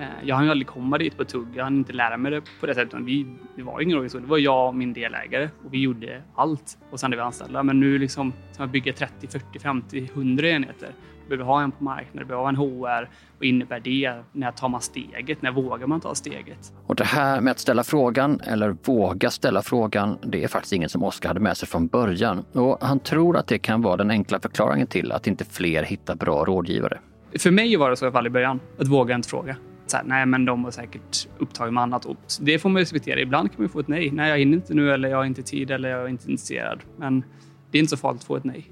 Eh, 0.00 0.06
jag 0.22 0.36
hann 0.36 0.44
ju 0.44 0.50
aldrig 0.50 0.66
komma 0.66 0.98
dit 0.98 1.16
på 1.16 1.24
tugg. 1.24 1.46
Jag 1.54 1.64
hann 1.64 1.76
inte 1.76 1.92
lära 1.92 2.16
mig 2.16 2.32
det 2.32 2.42
på 2.60 2.66
det 2.66 2.74
sättet. 2.74 3.00
Vi, 3.00 3.26
det 3.56 3.62
var 3.62 3.80
ingen 3.80 3.96
organisation. 3.96 4.22
Det 4.22 4.28
var 4.28 4.38
jag 4.38 4.68
och 4.68 4.74
min 4.74 4.92
delägare 4.92 5.50
och 5.64 5.74
vi 5.74 5.80
gjorde 5.80 6.22
allt. 6.34 6.78
Och 6.90 7.00
sen 7.00 7.12
är 7.12 7.16
vi 7.16 7.22
anställda. 7.22 7.62
Men 7.62 7.80
nu 7.80 7.98
liksom, 7.98 8.32
ska 8.52 8.62
man 8.62 8.70
bygga 8.70 8.92
30, 8.92 9.28
40, 9.28 9.58
50, 9.58 10.08
100 10.14 10.48
enheter. 10.48 10.88
Du 11.22 11.36
behöver 11.36 11.52
ha 11.52 11.62
en 11.62 11.72
på 11.72 11.84
marknaden, 11.84 12.18
du 12.18 12.24
behöver 12.24 12.42
ha 12.42 12.48
en 12.48 12.56
HR. 12.56 13.08
Vad 13.38 13.46
innebär 13.46 13.80
det? 13.80 14.14
När 14.32 14.52
tar 14.52 14.68
man 14.68 14.80
steget? 14.80 15.42
När 15.42 15.52
vågar 15.52 15.86
man 15.86 16.00
ta 16.00 16.14
steget? 16.14 16.72
Och 16.86 16.94
det 16.94 17.04
här 17.04 17.40
med 17.40 17.50
att 17.50 17.58
ställa 17.58 17.84
frågan, 17.84 18.40
eller 18.40 18.76
våga 18.84 19.30
ställa 19.30 19.62
frågan, 19.62 20.18
det 20.22 20.44
är 20.44 20.48
faktiskt 20.48 20.72
inget 20.72 20.90
som 20.90 21.04
Oskar 21.04 21.28
hade 21.28 21.40
med 21.40 21.56
sig 21.56 21.68
från 21.68 21.86
början. 21.86 22.44
Och 22.52 22.78
han 22.80 23.00
tror 23.00 23.36
att 23.36 23.46
det 23.46 23.58
kan 23.58 23.82
vara 23.82 23.96
den 23.96 24.10
enkla 24.10 24.40
förklaringen 24.40 24.86
till 24.86 25.12
att 25.12 25.26
inte 25.26 25.44
fler 25.44 25.82
hittar 25.82 26.14
bra 26.14 26.44
rådgivare. 26.44 26.98
För 27.38 27.50
mig 27.50 27.76
var 27.76 27.90
det 27.90 27.96
så 27.96 28.04
i 28.04 28.06
alla 28.06 28.12
fall 28.12 28.26
i 28.26 28.30
början, 28.30 28.60
att 28.78 28.88
våga 28.88 29.14
inte 29.14 29.28
fråga 29.28 29.56
så 29.90 29.96
här, 29.96 30.04
nej 30.04 30.26
men 30.26 30.44
de 30.44 30.62
var 30.62 30.70
säkert 30.70 31.28
upptagna 31.38 31.70
med 31.70 31.82
annat. 31.82 32.04
Och 32.04 32.16
det 32.40 32.58
får 32.58 32.68
man 32.68 32.80
respektera. 32.80 33.20
Ibland 33.20 33.50
kan 33.52 33.62
man 33.62 33.68
få 33.68 33.80
ett 33.80 33.88
nej. 33.88 34.10
Nej, 34.10 34.30
jag 34.30 34.38
hinner 34.38 34.56
inte 34.56 34.74
nu 34.74 34.92
eller 34.92 35.08
jag 35.08 35.16
har 35.16 35.24
inte 35.24 35.42
tid 35.42 35.70
eller 35.70 35.88
jag 35.88 36.02
är 36.02 36.08
inte 36.08 36.30
intresserad. 36.30 36.80
Men 36.96 37.24
det 37.70 37.78
är 37.78 37.80
inte 37.80 37.90
så 37.90 37.96
farligt 37.96 38.20
att 38.20 38.26
få 38.26 38.36
ett 38.36 38.44
nej. 38.44 38.70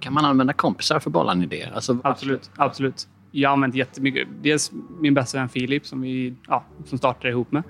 Kan 0.00 0.12
man 0.12 0.24
använda 0.24 0.52
kompisar 0.52 1.00
för 1.00 1.10
att 1.10 1.14
bolla 1.14 1.32
en 1.32 1.42
idé? 1.42 1.68
Alltså, 1.74 1.98
absolut, 2.04 2.50
absolut. 2.56 3.08
Jag 3.30 3.48
har 3.48 3.52
använt 3.52 3.74
jättemycket. 3.74 4.28
Dels 4.42 4.72
min 5.00 5.14
bästa 5.14 5.38
vän 5.38 5.48
Filip 5.48 5.86
som 5.86 6.00
vi 6.00 6.34
ja, 6.48 6.64
som 6.84 6.98
startade 6.98 7.28
ihop 7.28 7.52
med. 7.52 7.62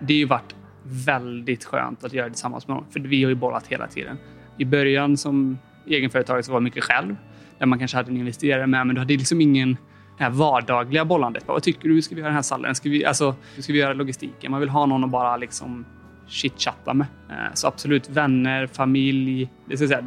Det 0.00 0.14
har 0.14 0.18
ju 0.18 0.24
varit 0.24 0.54
väldigt 0.82 1.64
skönt 1.64 2.04
att 2.04 2.12
göra 2.12 2.26
det 2.26 2.32
tillsammans 2.32 2.68
med 2.68 2.76
honom. 2.76 2.90
För 2.90 3.00
vi 3.00 3.22
har 3.22 3.28
ju 3.28 3.34
bollat 3.34 3.66
hela 3.66 3.86
tiden. 3.86 4.16
I 4.58 4.64
början 4.64 5.16
som 5.16 5.58
egenföretagare 5.86 6.42
så 6.42 6.52
var 6.52 6.60
det 6.60 6.64
mycket 6.64 6.84
själv. 6.84 7.16
Där 7.58 7.66
man 7.66 7.78
kanske 7.78 7.96
hade 7.96 8.10
en 8.10 8.16
investerare 8.16 8.66
med, 8.66 8.86
men 8.86 8.94
du 8.94 9.00
hade 9.00 9.16
liksom 9.16 9.40
ingen 9.40 9.76
det 10.18 10.24
här 10.24 10.30
vardagliga 10.30 11.04
bollandet. 11.04 11.44
Vad 11.46 11.62
tycker 11.62 11.88
du? 11.88 12.02
Ska 12.02 12.14
vi 12.14 12.20
göra 12.20 12.28
den 12.28 12.34
här 12.34 12.42
salladen? 12.42 12.74
Ska 12.74 12.88
vi, 12.88 13.04
alltså, 13.04 13.34
ska 13.58 13.72
vi 13.72 13.78
göra 13.78 13.92
logistiken? 13.92 14.50
Man 14.50 14.60
vill 14.60 14.68
ha 14.68 14.86
någon 14.86 15.04
att 15.04 15.10
bara 15.10 15.36
liksom 15.36 15.84
chitchatta 16.26 16.94
med. 16.94 17.06
Eh, 17.30 17.54
så 17.54 17.68
absolut, 17.68 18.08
vänner, 18.08 18.66
familj. 18.66 19.50
Det, 19.66 19.76
ska 19.76 19.88
säga, 19.88 20.04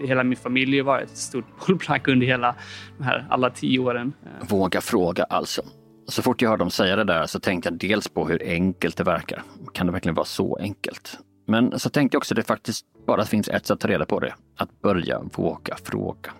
hela 0.00 0.24
min 0.24 0.36
familj 0.36 0.78
har 0.78 0.84
varit 0.84 1.10
ett 1.10 1.16
stort 1.16 1.44
bollplank 1.66 2.08
under 2.08 2.26
hela 2.26 2.54
de 2.98 3.04
här 3.04 3.26
alla 3.30 3.50
tio 3.50 3.78
åren. 3.78 4.12
Eh. 4.24 4.48
Våga 4.48 4.80
fråga 4.80 5.24
alltså. 5.24 5.62
Så 6.08 6.22
fort 6.22 6.42
jag 6.42 6.50
hör 6.50 6.56
dem 6.56 6.70
säga 6.70 6.96
det 6.96 7.04
där 7.04 7.26
så 7.26 7.40
tänkte 7.40 7.68
jag 7.68 7.78
dels 7.78 8.08
på 8.08 8.28
hur 8.28 8.42
enkelt 8.42 8.96
det 8.96 9.04
verkar. 9.04 9.42
Kan 9.72 9.86
det 9.86 9.92
verkligen 9.92 10.14
vara 10.14 10.26
så 10.26 10.56
enkelt? 10.56 11.18
Men 11.46 11.78
så 11.78 11.90
tänkte 11.90 12.14
jag 12.14 12.20
också 12.20 12.34
att 12.34 12.36
det 12.36 12.42
faktiskt 12.42 12.86
bara 13.06 13.24
finns 13.24 13.48
ett 13.48 13.66
sätt 13.66 13.70
att 13.70 13.80
ta 13.80 13.88
reda 13.88 14.04
på 14.04 14.20
det. 14.20 14.34
Att 14.56 14.80
börja 14.80 15.20
våga 15.36 15.76
fråga. 15.84 16.32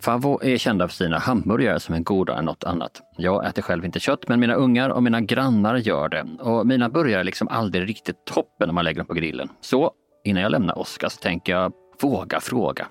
Favo 0.00 0.40
är 0.42 0.58
kända 0.58 0.88
för 0.88 0.94
sina 0.94 1.18
hamburgare 1.18 1.80
som 1.80 1.94
är 1.94 2.00
godare 2.00 2.38
än 2.38 2.44
något 2.44 2.64
annat. 2.64 3.00
Jag 3.16 3.46
äter 3.46 3.62
själv 3.62 3.84
inte 3.84 4.00
kött, 4.00 4.28
men 4.28 4.40
mina 4.40 4.54
ungar 4.54 4.90
och 4.90 5.02
mina 5.02 5.20
grannar 5.20 5.76
gör 5.76 6.08
det. 6.08 6.26
Och 6.40 6.66
mina 6.66 6.88
burgare 6.88 7.20
är 7.20 7.24
liksom 7.24 7.48
aldrig 7.48 7.88
riktigt 7.88 8.24
toppen 8.24 8.68
när 8.68 8.72
man 8.72 8.84
lägger 8.84 8.98
dem 8.98 9.06
på 9.06 9.14
grillen. 9.14 9.48
Så 9.60 9.90
innan 10.24 10.42
jag 10.42 10.52
lämnar 10.52 10.78
Oskar 10.78 11.08
så 11.08 11.20
tänker 11.20 11.52
jag 11.52 11.72
våga 12.02 12.40
fråga. 12.40 12.86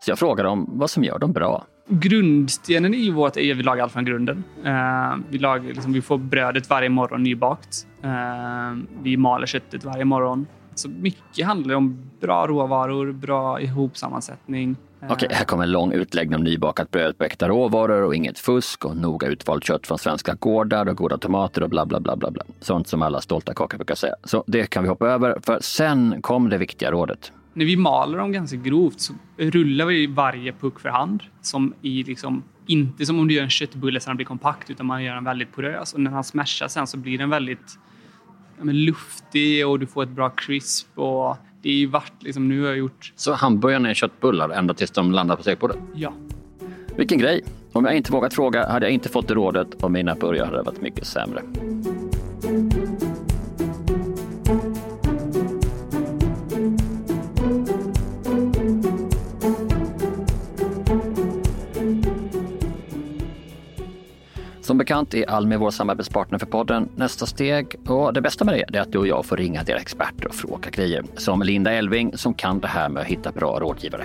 Så 0.00 0.10
jag 0.10 0.18
frågar 0.18 0.44
dem 0.44 0.70
vad 0.72 0.90
som 0.90 1.04
gör 1.04 1.18
dem 1.18 1.32
bra. 1.32 1.66
Grundstenen 1.88 2.94
i 2.94 3.10
vårt 3.10 3.36
är 3.36 3.50
att 3.52 3.58
vi 3.58 3.62
lagar 3.62 3.82
allt 3.82 3.92
från 3.92 4.04
grunden. 4.04 4.44
Eh, 4.64 5.14
vi, 5.28 5.38
lagar, 5.38 5.64
liksom, 5.64 5.92
vi 5.92 6.02
får 6.02 6.18
brödet 6.18 6.70
varje 6.70 6.88
morgon 6.88 7.22
nybakt. 7.22 7.86
Eh, 8.02 8.78
vi 9.02 9.16
maler 9.16 9.46
köttet 9.46 9.84
varje 9.84 10.04
morgon. 10.04 10.46
Så 10.74 10.88
mycket 10.88 11.46
handlar 11.46 11.74
om 11.74 12.10
bra 12.20 12.46
råvaror, 12.46 13.12
bra 13.12 13.60
ihopsammansättning. 13.60 14.76
Okej, 15.08 15.28
här 15.32 15.44
kommer 15.44 15.64
en 15.64 15.72
lång 15.72 15.92
utläggning 15.92 16.36
om 16.36 16.44
nybakat 16.44 16.90
bröd 16.90 17.18
på 17.18 17.24
äkta 17.24 17.48
råvaror 17.48 18.02
och 18.02 18.14
inget 18.14 18.38
fusk 18.38 18.84
och 18.84 18.96
noga 18.96 19.28
utvalt 19.28 19.64
kött 19.64 19.86
från 19.86 19.98
svenska 19.98 20.34
gårdar 20.34 20.86
och 20.86 20.96
goda 20.96 21.18
tomater 21.18 21.62
och 21.62 21.70
bla 21.70 21.86
bla 21.86 22.00
bla 22.00 22.16
bla 22.16 22.30
bla. 22.30 22.44
Sånt 22.60 22.88
som 22.88 23.02
alla 23.02 23.20
stolta 23.20 23.54
kockar 23.54 23.78
brukar 23.78 23.94
säga. 23.94 24.14
Så 24.24 24.44
det 24.46 24.66
kan 24.66 24.82
vi 24.82 24.88
hoppa 24.88 25.08
över, 25.08 25.38
för 25.42 25.58
sen 25.60 26.22
kom 26.22 26.48
det 26.48 26.58
viktiga 26.58 26.90
rådet. 26.90 27.32
När 27.52 27.64
vi 27.64 27.76
maler 27.76 28.18
dem 28.18 28.32
ganska 28.32 28.56
grovt 28.56 29.00
så 29.00 29.12
rullar 29.36 29.86
vi 29.86 30.06
varje 30.06 30.52
puck 30.52 30.80
för 30.80 30.88
hand. 30.88 31.22
Som 31.42 31.74
i 31.82 32.02
liksom, 32.02 32.42
inte 32.66 33.06
som 33.06 33.20
om 33.20 33.28
du 33.28 33.34
gör 33.34 33.42
en 33.42 33.50
köttbulle 33.50 34.00
så 34.00 34.10
den 34.10 34.16
blir 34.16 34.26
kompakt, 34.26 34.70
utan 34.70 34.86
man 34.86 35.04
gör 35.04 35.14
den 35.14 35.24
väldigt 35.24 35.52
porös. 35.52 35.92
Och 35.92 36.00
när 36.00 36.10
han 36.10 36.24
smashar 36.24 36.68
sen 36.68 36.86
så 36.86 36.96
blir 36.96 37.18
den 37.18 37.30
väldigt 37.30 37.78
ja, 38.58 38.64
luftig 38.64 39.66
och 39.66 39.78
du 39.78 39.86
får 39.86 40.02
ett 40.02 40.08
bra 40.08 40.30
crisp. 40.30 40.98
Och 40.98 41.36
det 41.62 41.68
är 41.68 41.74
ju 41.74 41.86
vart 41.86 42.22
liksom, 42.22 42.48
nu 42.48 42.60
har 42.60 42.68
jag 42.68 42.78
gjort... 42.78 43.12
Så 43.16 43.32
hamburgarna 43.32 43.90
är 43.90 43.94
köttbullar 43.94 44.50
ända 44.50 44.74
tills 44.74 44.90
de 44.90 45.12
landar 45.12 45.36
på 45.36 45.42
stekbordet? 45.42 45.76
Ja. 45.94 46.12
Vilken 46.96 47.18
grej! 47.18 47.44
Om 47.72 47.84
jag 47.84 47.96
inte 47.96 48.12
vågat 48.12 48.34
fråga 48.34 48.68
hade 48.68 48.86
jag 48.86 48.92
inte 48.92 49.08
fått 49.08 49.28
det 49.28 49.34
rådet 49.34 49.74
och 49.82 49.90
mina 49.90 50.14
burgare 50.14 50.46
hade 50.46 50.62
varit 50.62 50.80
mycket 50.80 51.06
sämre. 51.06 51.42
Bekant 64.80 65.14
är 65.14 65.30
Almi 65.30 65.56
vår 65.56 65.70
samarbetspartner 65.70 66.38
för 66.38 66.46
podden 66.46 66.88
Nästa 66.96 67.26
steg 67.26 67.76
och 67.88 68.12
det 68.12 68.20
bästa 68.20 68.44
med 68.44 68.64
det 68.68 68.78
är 68.78 68.82
att 68.82 68.92
du 68.92 68.98
och 68.98 69.06
jag 69.06 69.26
får 69.26 69.36
ringa 69.36 69.62
deras 69.62 69.82
experter 69.82 70.28
och 70.28 70.34
fråga 70.34 70.70
grejer. 70.70 71.04
Som 71.16 71.42
Linda 71.42 71.72
Elving 71.72 72.16
som 72.16 72.34
kan 72.34 72.60
det 72.60 72.68
här 72.68 72.88
med 72.88 73.00
att 73.00 73.06
hitta 73.06 73.32
bra 73.32 73.60
rådgivare. 73.60 74.04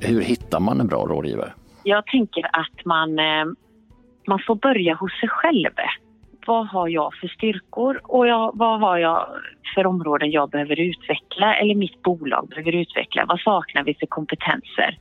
Hur 0.00 0.20
hittar 0.20 0.60
man 0.60 0.80
en 0.80 0.86
bra 0.86 1.06
rådgivare? 1.06 1.52
Jag 1.82 2.06
tänker 2.06 2.44
att 2.52 2.84
man, 2.84 3.18
eh, 3.18 3.44
man 4.26 4.38
får 4.46 4.54
börja 4.54 4.94
hos 4.94 5.20
sig 5.20 5.28
själv. 5.28 5.74
Vad 6.46 6.66
har 6.66 6.88
jag 6.88 7.14
för 7.14 7.28
styrkor 7.28 8.00
och 8.02 8.26
jag, 8.26 8.50
vad 8.54 8.80
har 8.80 8.98
jag 8.98 9.26
för 9.74 9.86
områden 9.86 10.30
jag 10.30 10.50
behöver 10.50 10.80
utveckla 10.80 11.54
eller 11.54 11.74
mitt 11.74 12.02
bolag 12.02 12.48
behöver 12.48 12.72
utveckla? 12.72 13.24
Vad 13.28 13.40
saknar 13.40 13.84
vi 13.84 13.94
för 13.94 14.06
kompetenser? 14.06 14.98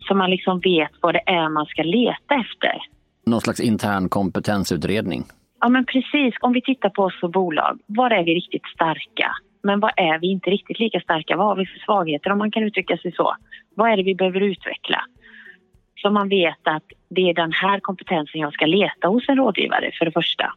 Så 0.00 0.14
man 0.14 0.30
liksom 0.30 0.60
vet 0.60 0.90
vad 1.00 1.14
det 1.14 1.22
är 1.26 1.48
man 1.48 1.66
ska 1.66 1.82
leta 1.82 2.34
efter. 2.34 2.82
Någon 3.26 3.40
slags 3.40 3.60
intern 3.60 4.08
kompetensutredning? 4.08 5.24
Ja 5.60 5.68
men 5.68 5.84
precis, 5.84 6.34
om 6.40 6.52
vi 6.52 6.62
tittar 6.62 6.88
på 6.88 7.02
oss 7.02 7.20
som 7.20 7.30
bolag, 7.30 7.78
var 7.86 8.10
är 8.10 8.24
vi 8.24 8.34
riktigt 8.34 8.66
starka? 8.74 9.36
Men 9.62 9.80
vad 9.80 9.92
är 9.96 10.18
vi 10.18 10.30
inte 10.30 10.50
riktigt 10.50 10.78
lika 10.78 11.00
starka? 11.00 11.36
Vad 11.36 11.46
har 11.46 11.56
vi 11.56 11.66
för 11.66 11.78
svagheter 11.78 12.32
om 12.32 12.38
man 12.38 12.50
kan 12.50 12.62
uttrycka 12.62 12.96
sig 12.96 13.12
så? 13.12 13.36
Vad 13.74 13.90
är 13.90 13.96
det 13.96 14.02
vi 14.02 14.14
behöver 14.14 14.40
utveckla? 14.40 15.04
Så 16.02 16.10
man 16.10 16.28
vet 16.28 16.60
att 16.62 16.84
det 17.08 17.30
är 17.30 17.34
den 17.34 17.52
här 17.52 17.80
kompetensen 17.80 18.40
jag 18.40 18.52
ska 18.52 18.66
leta 18.66 19.08
hos 19.08 19.28
en 19.28 19.36
rådgivare 19.36 19.90
för 19.98 20.04
det 20.04 20.12
första. 20.12 20.54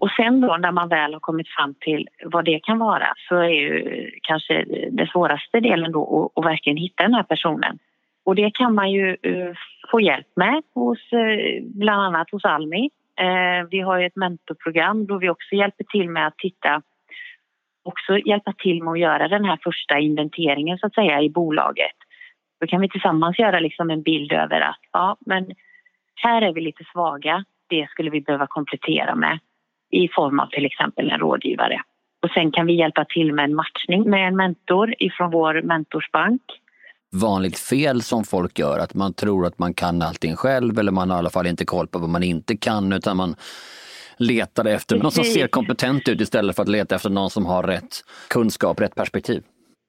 Och 0.00 0.10
sen 0.10 0.40
då 0.40 0.56
när 0.56 0.72
man 0.72 0.88
väl 0.88 1.12
har 1.12 1.20
kommit 1.20 1.48
fram 1.48 1.74
till 1.80 2.08
vad 2.24 2.44
det 2.44 2.60
kan 2.62 2.78
vara 2.78 3.12
så 3.28 3.36
är 3.36 3.48
ju 3.48 4.10
kanske 4.22 4.64
den 4.90 5.06
svåraste 5.06 5.60
delen 5.60 5.92
då 5.92 6.32
att, 6.34 6.38
att 6.38 6.50
verkligen 6.50 6.76
hitta 6.76 7.02
den 7.02 7.14
här 7.14 7.22
personen. 7.22 7.78
Och 8.24 8.34
det 8.34 8.50
kan 8.54 8.74
man 8.74 8.90
ju 8.90 9.16
eh, 9.22 9.52
få 9.90 10.00
hjälp 10.00 10.26
med 10.36 10.62
hos 10.74 11.12
eh, 11.12 11.62
bland 11.62 12.02
annat 12.02 12.30
hos 12.30 12.44
Almi. 12.44 12.90
Eh, 13.20 13.68
vi 13.70 13.80
har 13.80 13.98
ju 13.98 14.06
ett 14.06 14.16
mentorprogram 14.16 15.06
då 15.06 15.18
vi 15.18 15.28
också 15.28 15.54
hjälper 15.54 15.84
till 15.84 16.08
med 16.08 16.26
att 16.26 16.38
titta 16.38 16.82
också 17.82 18.18
hjälpa 18.18 18.52
till 18.52 18.82
med 18.82 18.92
att 18.92 18.98
göra 18.98 19.28
den 19.28 19.44
här 19.44 19.58
första 19.64 19.98
inventeringen 19.98 20.78
så 20.78 20.86
att 20.86 20.94
säga 20.94 21.22
i 21.22 21.30
bolaget. 21.30 21.96
Då 22.60 22.66
kan 22.66 22.80
vi 22.80 22.88
tillsammans 22.88 23.38
göra 23.38 23.60
liksom 23.60 23.90
en 23.90 24.02
bild 24.02 24.32
över 24.32 24.60
att 24.60 24.80
ja, 24.92 25.16
men 25.20 25.50
här 26.14 26.42
är 26.42 26.52
vi 26.52 26.60
lite 26.60 26.84
svaga. 26.92 27.44
Det 27.68 27.90
skulle 27.90 28.10
vi 28.10 28.20
behöva 28.20 28.46
komplettera 28.46 29.14
med 29.14 29.38
i 29.90 30.08
form 30.08 30.40
av 30.40 30.46
till 30.46 30.66
exempel 30.66 31.10
en 31.10 31.18
rådgivare. 31.18 31.80
Och 32.22 32.30
sen 32.30 32.52
kan 32.52 32.66
vi 32.66 32.72
hjälpa 32.72 33.04
till 33.04 33.32
med 33.32 33.44
en 33.44 33.54
matchning 33.54 34.10
med 34.10 34.28
en 34.28 34.36
mentor 34.36 34.94
ifrån 34.98 35.30
vår 35.30 35.62
mentorsbank. 35.62 36.42
Vanligt 37.12 37.58
fel 37.58 38.02
som 38.02 38.24
folk 38.24 38.58
gör, 38.58 38.78
att 38.78 38.94
man 38.94 39.14
tror 39.14 39.46
att 39.46 39.58
man 39.58 39.74
kan 39.74 40.02
allting 40.02 40.36
själv 40.36 40.78
eller 40.78 40.92
man 40.92 41.10
har 41.10 41.16
i 41.16 41.18
alla 41.18 41.30
fall 41.30 41.46
inte 41.46 41.64
koll 41.64 41.86
på 41.86 41.98
vad 41.98 42.08
man 42.08 42.22
inte 42.22 42.56
kan 42.56 42.92
utan 42.92 43.16
man 43.16 43.34
letar 44.16 44.64
efter 44.64 44.96
Precis. 44.96 45.02
någon 45.02 45.12
som 45.12 45.24
ser 45.24 45.48
kompetent 45.48 46.08
ut 46.08 46.20
istället 46.20 46.56
för 46.56 46.62
att 46.62 46.68
leta 46.68 46.94
efter 46.94 47.10
någon 47.10 47.30
som 47.30 47.46
har 47.46 47.62
rätt 47.62 48.04
kunskap, 48.30 48.80
rätt 48.80 48.94
perspektiv. 48.94 49.42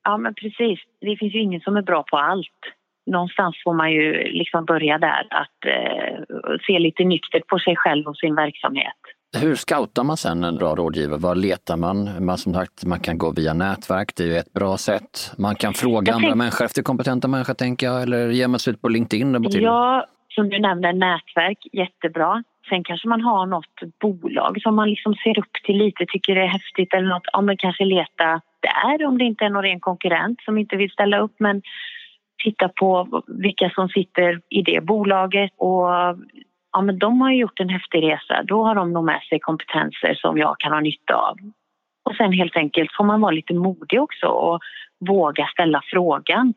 Ja 0.04 0.18
men 0.18 0.34
precis, 0.34 0.80
det 1.02 1.18
finns 1.20 1.34
ju 1.34 1.40
ingen 1.40 1.62
som 1.62 1.76
är 1.76 1.82
bra 1.82 2.04
på 2.12 2.18
allt. 2.18 2.60
Någonstans 3.06 3.56
får 3.64 3.74
man 3.74 3.92
ju 3.92 4.24
liksom 4.24 4.66
börja 4.66 4.98
där, 4.98 5.28
att 5.30 5.66
eh, 5.66 6.58
se 6.68 6.80
lite 6.80 7.04
nyktert 7.04 7.48
på 7.48 7.60
sig 7.60 7.76
själv 7.76 8.08
och 8.08 8.18
sin 8.18 8.36
verksamhet. 8.36 9.02
Hur 9.38 9.56
scoutar 9.56 10.04
man 10.04 10.18
sen 10.18 10.44
en 10.44 10.56
bra 10.56 10.76
rådgivare? 10.76 11.20
Var 11.20 11.36
letar 11.36 11.78
man? 11.78 12.26
man? 12.26 12.38
Som 12.38 12.54
sagt, 12.54 12.86
man 12.86 13.00
kan 13.00 13.18
gå 13.18 13.32
via 13.32 13.54
nätverk, 13.54 14.12
det 14.16 14.24
är 14.24 14.28
ju 14.28 14.38
ett 14.38 14.54
bra 14.54 14.78
sätt. 14.78 15.32
Man 15.38 15.56
kan 15.56 15.74
fråga 15.74 16.14
andra 16.14 16.36
människor 16.36 16.66
efter 16.66 16.82
kompetenta 16.82 17.28
människor, 17.28 17.54
tänker 17.54 17.88
jag, 17.88 18.02
eller 18.02 18.30
ge 18.30 18.60
sig 18.60 18.74
ut 18.74 18.82
på 18.82 18.90
LinkedIn? 18.90 19.44
Ja, 19.52 20.06
som 20.30 20.50
du 20.50 20.60
nämnde, 20.60 20.94
nätverk, 20.94 21.58
jättebra. 21.74 22.44
Sen 22.70 22.84
kanske 22.84 23.08
man 23.08 23.22
har 23.22 23.46
något 23.46 24.00
bolag 24.02 24.62
som 24.62 24.76
man 24.76 24.90
liksom 24.90 25.16
ser 25.16 25.40
upp 25.40 25.54
till 25.66 25.78
lite, 25.78 26.06
tycker 26.08 26.36
det 26.36 26.42
är 26.42 26.48
häftigt 26.48 26.94
eller 26.94 27.08
något. 27.08 27.28
Ja, 27.34 27.42
men 27.42 27.58
kanske 27.58 27.86
leta 27.86 28.42
där 28.60 29.06
om 29.06 29.18
det 29.18 29.24
inte 29.24 29.46
är 29.46 29.50
någon 29.50 29.64
ren 29.64 29.80
konkurrent 29.80 30.42
som 30.42 30.58
inte 30.58 30.76
vill 30.76 30.92
ställa 30.92 31.20
upp. 31.20 31.36
Men 31.38 31.62
titta 32.44 32.70
på 32.70 33.22
vilka 33.28 33.70
som 33.70 33.90
sitter 33.90 34.42
i 34.50 34.62
det 34.62 34.82
bolaget 34.82 35.52
och 35.58 35.88
ja, 36.72 36.82
men 36.82 37.00
de 37.00 37.22
har 37.22 37.32
gjort 37.32 37.60
en 37.60 37.70
häftig 37.70 38.04
resa. 38.04 38.44
Då 38.44 38.64
har 38.64 38.76
de 38.76 38.94
nog 38.94 39.04
med 39.04 39.22
sig 39.30 39.40
kompetenser 39.40 40.14
som 40.14 40.38
jag 40.38 40.56
kan 40.60 40.72
ha 40.72 40.80
nytta 40.80 41.16
av. 41.16 41.38
Och 42.04 42.16
sen 42.16 42.32
helt 42.32 42.56
enkelt 42.56 42.96
får 42.96 43.04
man 43.04 43.22
vara 43.22 43.32
lite 43.32 43.54
modig 43.54 44.02
också 44.02 44.28
och 44.28 44.60
våga 45.00 45.48
ställa 45.48 45.82
frågan. 45.86 46.54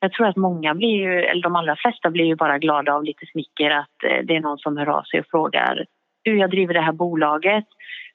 Jag 0.00 0.12
tror 0.12 0.26
att 0.26 0.36
många 0.36 0.74
blir 0.74 0.96
ju, 0.96 1.20
eller 1.20 1.42
de 1.42 1.56
allra 1.56 1.76
flesta 1.76 2.10
blir 2.10 2.24
ju 2.24 2.36
bara 2.36 2.58
glada 2.58 2.94
av 2.94 3.04
lite 3.04 3.26
smicker 3.26 3.70
att 3.70 4.04
eh, 4.04 4.24
det 4.24 4.36
är 4.36 4.40
någon 4.40 4.58
som 4.58 4.76
hör 4.76 4.88
av 4.88 5.02
sig 5.02 5.20
och 5.20 5.26
frågar 5.30 5.84
du, 6.24 6.38
jag 6.38 6.50
driver 6.50 6.74
det 6.74 6.80
här 6.80 6.92
bolaget, 6.92 7.64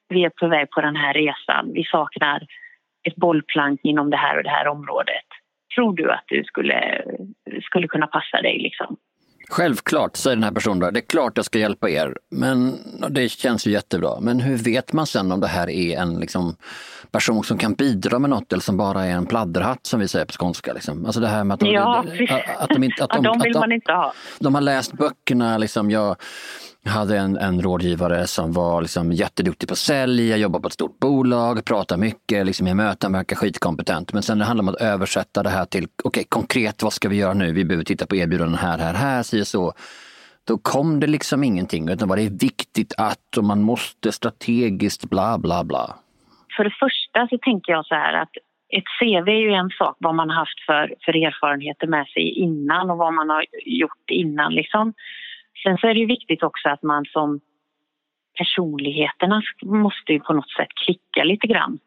vi 0.07 0.23
är 0.23 0.29
på 0.29 0.47
väg 0.47 0.69
på 0.69 0.81
den 0.81 0.95
här 0.95 1.13
resan, 1.13 1.71
vi 1.73 1.83
saknar 1.83 2.47
ett 3.03 3.15
bollplank 3.15 3.79
inom 3.83 4.09
det 4.09 4.17
här 4.17 4.38
och 4.38 4.43
det 4.43 4.49
här 4.49 4.67
området. 4.67 5.25
Tror 5.75 5.93
du 5.93 6.12
att 6.12 6.23
du 6.27 6.43
skulle, 6.43 7.01
skulle 7.63 7.88
kunna 7.88 8.07
passa 8.07 8.41
dig 8.41 8.59
liksom? 8.59 8.97
Självklart, 9.49 10.17
säger 10.17 10.35
den 10.35 10.43
här 10.43 10.51
personen. 10.51 10.93
Det 10.93 10.99
är 10.99 11.07
klart 11.07 11.33
jag 11.35 11.45
ska 11.45 11.59
hjälpa 11.59 11.89
er. 11.89 12.17
Men 12.31 12.77
det 13.09 13.29
känns 13.29 13.67
ju 13.67 13.71
jättebra. 13.71 14.19
Men 14.19 14.39
hur 14.39 14.57
vet 14.57 14.93
man 14.93 15.07
sen 15.07 15.31
om 15.31 15.39
det 15.39 15.47
här 15.47 15.69
är 15.69 15.97
en 15.97 16.19
liksom, 16.19 16.55
person 17.12 17.43
som 17.43 17.57
kan 17.57 17.73
bidra 17.73 18.19
med 18.19 18.29
något 18.29 18.53
eller 18.53 18.62
som 18.62 18.77
bara 18.77 19.05
är 19.05 19.12
en 19.12 19.25
pladderhatt 19.25 19.85
som 19.85 19.99
vi 19.99 20.07
säger 20.07 20.25
på 20.25 20.33
skånska? 20.33 20.73
Liksom. 20.73 21.05
Alltså 21.05 21.21
det 21.21 21.27
här 21.27 21.43
med 21.43 21.53
att 21.53 21.59
de, 21.59 21.71
ja, 21.71 22.05
att 22.57 22.69
de, 22.69 22.83
inte, 22.83 23.03
att 23.03 23.09
de, 23.09 23.25
ja, 23.25 23.33
de 23.33 23.39
vill 23.43 23.53
man 23.59 23.71
inte 23.71 23.91
ha. 23.91 24.13
De 24.39 24.55
har 24.55 24.62
läst 24.62 24.93
böckerna. 24.93 25.57
Liksom, 25.57 25.91
jag, 25.91 26.15
jag 26.83 26.91
hade 26.91 27.17
en, 27.17 27.37
en 27.37 27.61
rådgivare 27.61 28.27
som 28.27 28.53
var 28.53 28.81
liksom 28.81 29.11
jätteduktig 29.11 29.69
på 29.69 29.75
sälj, 29.75 30.29
jag 30.29 30.39
jobbade 30.39 30.61
på 30.61 30.67
ett 30.67 30.73
stort 30.73 30.99
bolag, 30.99 31.65
pratade 31.65 32.01
mycket, 32.01 32.45
liksom 32.45 32.67
i 32.67 32.73
möten 32.73 33.13
verkar 33.13 33.35
skitkompetent. 33.35 34.13
Men 34.13 34.23
sen 34.23 34.39
det 34.39 34.45
handlar 34.45 34.63
om 34.63 34.69
att 34.69 34.81
översätta 34.81 35.43
det 35.43 35.49
här 35.49 35.65
till, 35.65 35.83
okej 35.83 36.07
okay, 36.09 36.23
konkret 36.23 36.83
vad 36.83 36.93
ska 36.93 37.09
vi 37.09 37.15
göra 37.15 37.33
nu? 37.33 37.53
Vi 37.53 37.65
behöver 37.65 37.85
titta 37.85 38.05
på 38.05 38.15
erbjudanden 38.15 38.57
här, 38.57 38.77
här, 38.77 38.93
här, 38.93 39.23
så 39.23 39.45
så. 39.45 39.73
Då 40.47 40.57
kom 40.57 40.99
det 40.99 41.07
liksom 41.07 41.43
ingenting, 41.43 41.89
utan 41.89 42.07
vad 42.07 42.17
det 42.17 42.23
är 42.25 42.39
viktigt 42.39 42.93
att 42.97 43.37
och 43.37 43.43
man 43.43 43.61
måste 43.61 44.11
strategiskt 44.11 45.09
bla 45.09 45.37
bla 45.37 45.63
bla. 45.63 45.95
För 46.57 46.63
det 46.63 46.75
första 46.79 47.27
så 47.27 47.37
tänker 47.37 47.71
jag 47.71 47.85
så 47.85 47.95
här 47.95 48.13
att 48.13 48.31
ett 48.69 48.83
CV 48.99 49.27
är 49.29 49.43
ju 49.49 49.53
en 49.53 49.69
sak, 49.69 49.95
vad 49.99 50.15
man 50.15 50.29
har 50.29 50.35
haft 50.35 50.59
för, 50.65 50.93
för 51.05 51.15
erfarenheter 51.27 51.87
med 51.87 52.07
sig 52.07 52.29
innan 52.29 52.89
och 52.89 52.97
vad 52.97 53.13
man 53.13 53.29
har 53.29 53.45
gjort 53.65 54.09
innan. 54.09 54.53
Liksom. 54.53 54.93
Sen 55.63 55.77
så 55.77 55.87
är 55.87 55.93
det 55.93 55.99
ju 55.99 56.05
viktigt 56.05 56.43
också 56.43 56.69
att 56.69 56.83
man 56.83 57.05
som 57.05 57.39
personligheterna 58.37 59.41
måste 59.63 60.13
ju 60.13 60.19
på 60.19 60.33
något 60.33 60.51
sätt 60.51 60.67
klicka 60.85 61.23
lite 61.23 61.47
grann. 61.47 61.79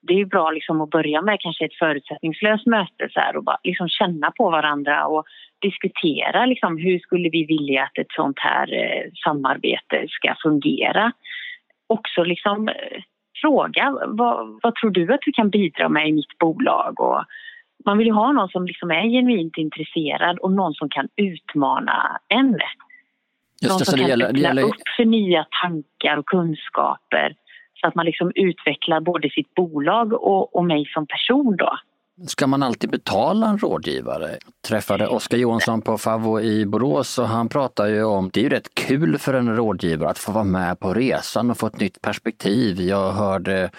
Det 0.00 0.12
är 0.12 0.18
ju 0.18 0.26
bra 0.26 0.50
liksom 0.50 0.80
att 0.80 0.90
börja 0.90 1.22
med 1.22 1.40
kanske 1.40 1.64
ett 1.64 1.78
förutsättningslöst 1.78 2.66
möte 2.66 3.08
så 3.10 3.20
här, 3.20 3.36
och 3.36 3.44
bara 3.44 3.58
liksom 3.64 3.88
känna 3.88 4.30
på 4.30 4.50
varandra 4.50 5.06
och 5.06 5.24
diskutera 5.60 6.46
liksom, 6.46 6.78
hur 6.78 6.98
skulle 6.98 7.28
vi 7.28 7.44
vilja 7.44 7.82
att 7.82 7.98
ett 7.98 8.12
sånt 8.16 8.38
här 8.38 8.72
eh, 8.72 9.10
samarbete 9.24 10.06
ska 10.08 10.34
fungera. 10.42 11.12
Också 11.86 12.22
liksom 12.22 12.68
eh, 12.68 13.02
fråga 13.40 13.96
vad, 14.06 14.60
vad, 14.62 14.74
tror 14.74 14.90
du 14.90 15.14
att 15.14 15.20
du 15.22 15.32
kan 15.32 15.50
bidra 15.50 15.88
med 15.88 16.08
i 16.08 16.12
mitt 16.12 16.38
bolag? 16.38 17.00
Och 17.00 17.24
man 17.84 17.98
vill 17.98 18.06
ju 18.06 18.12
ha 18.12 18.32
någon 18.32 18.48
som 18.48 18.66
liksom 18.66 18.90
är 18.90 19.08
genuint 19.08 19.56
intresserad 19.56 20.38
och 20.38 20.52
någon 20.52 20.74
som 20.74 20.88
kan 20.88 21.08
utmana 21.16 22.20
en. 22.28 22.58
Just 23.60 23.78
det, 23.78 23.84
som 23.84 23.98
kan 23.98 24.08
gäller, 24.08 24.32
gäller... 24.32 24.62
upp 24.62 24.88
för 24.96 25.04
nya 25.04 25.46
tankar 25.62 26.16
och 26.16 26.26
kunskaper 26.26 27.34
så 27.80 27.86
att 27.86 27.94
man 27.94 28.06
liksom 28.06 28.32
utvecklar 28.34 29.00
både 29.00 29.30
sitt 29.30 29.54
bolag 29.54 30.12
och, 30.12 30.56
och 30.56 30.64
mig 30.64 30.84
som 30.94 31.06
person 31.06 31.56
då. 31.56 31.78
Ska 32.26 32.46
man 32.46 32.62
alltid 32.62 32.90
betala 32.90 33.46
en 33.46 33.58
rådgivare? 33.58 34.30
Jag 34.30 34.52
träffade 34.68 35.06
Oskar 35.06 35.38
Johansson 35.38 35.82
på 35.82 35.98
Favo 35.98 36.40
i 36.40 36.66
Borås 36.66 37.18
och 37.18 37.28
han 37.28 37.48
pratar 37.48 37.86
ju 37.86 38.04
om, 38.04 38.30
det 38.32 38.40
är 38.40 38.44
ju 38.44 38.50
rätt 38.50 38.74
kul 38.74 39.18
för 39.18 39.34
en 39.34 39.56
rådgivare 39.56 40.10
att 40.10 40.18
få 40.18 40.32
vara 40.32 40.44
med 40.44 40.80
på 40.80 40.94
resan 40.94 41.50
och 41.50 41.58
få 41.58 41.66
ett 41.66 41.80
nytt 41.80 42.02
perspektiv. 42.02 42.80
Jag 42.80 43.12
hörde 43.12 43.70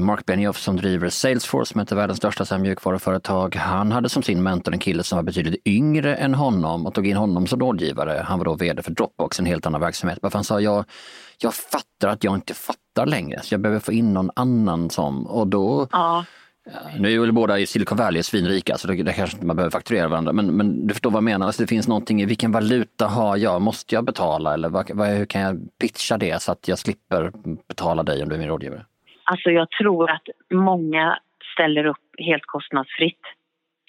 Mark 0.00 0.26
Benioff 0.26 0.58
som 0.58 0.76
driver 0.76 1.08
Salesforce 1.08 1.72
som 1.72 1.80
är 1.80 1.94
världens 1.94 2.18
största 2.18 2.58
mjukvaruföretag. 2.58 3.54
Han 3.56 3.92
hade 3.92 4.08
som 4.08 4.22
sin 4.22 4.42
mentor 4.42 4.72
en 4.72 4.78
kille 4.78 5.02
som 5.02 5.16
var 5.16 5.22
betydligt 5.22 5.66
yngre 5.66 6.14
än 6.14 6.34
honom 6.34 6.86
och 6.86 6.94
tog 6.94 7.06
in 7.06 7.16
honom 7.16 7.46
som 7.46 7.60
rådgivare. 7.60 8.22
Han 8.26 8.38
var 8.38 8.44
då 8.44 8.54
vd 8.54 8.82
för 8.82 8.90
Dropbox, 8.90 9.40
en 9.40 9.46
helt 9.46 9.66
annan 9.66 9.80
verksamhet. 9.80 10.18
han 10.32 10.44
sa, 10.44 10.60
jag, 10.60 10.84
jag 11.38 11.54
fattar 11.54 12.08
att 12.08 12.24
jag 12.24 12.34
inte 12.34 12.54
fattar 12.54 13.06
längre, 13.06 13.40
så 13.42 13.54
jag 13.54 13.60
behöver 13.60 13.80
få 13.80 13.92
in 13.92 14.14
någon 14.14 14.30
annan 14.36 14.90
som... 14.90 15.26
Och 15.26 15.46
då 15.46 15.88
ja 15.92 16.24
nu 16.98 17.14
är 17.14 17.18
väl 17.18 17.32
båda 17.32 17.58
i 17.58 17.66
Silicon 17.66 17.98
Valley 17.98 18.22
svinrika 18.22 18.78
så 18.78 18.88
det, 18.88 19.02
det 19.02 19.12
kanske 19.12 19.36
inte 19.36 19.46
man 19.46 19.56
behöver 19.56 19.70
fakturera 19.70 20.08
varandra. 20.08 20.32
Men, 20.32 20.46
men 20.46 20.86
du 20.86 20.94
förstår 20.94 21.10
vad 21.10 21.16
jag 21.16 21.24
menar, 21.24 21.46
alltså 21.46 21.62
det 21.62 21.66
finns 21.66 21.88
någonting 21.88 22.22
i 22.22 22.24
vilken 22.24 22.52
valuta 22.52 23.06
har 23.06 23.36
jag, 23.36 23.62
måste 23.62 23.94
jag 23.94 24.04
betala 24.04 24.54
eller 24.54 24.68
vad, 24.68 24.90
vad, 24.90 25.08
hur 25.08 25.26
kan 25.26 25.40
jag 25.40 25.58
pitcha 25.80 26.18
det 26.18 26.42
så 26.42 26.52
att 26.52 26.68
jag 26.68 26.78
slipper 26.78 27.32
betala 27.68 28.02
dig 28.02 28.22
om 28.22 28.28
du 28.28 28.34
är 28.34 28.38
min 28.38 28.48
rådgivare? 28.48 28.84
Alltså 29.26 29.50
jag 29.50 29.70
tror 29.70 30.10
att 30.10 30.28
många 30.50 31.18
ställer 31.52 31.86
upp 31.86 32.06
helt 32.18 32.46
kostnadsfritt. 32.46 33.20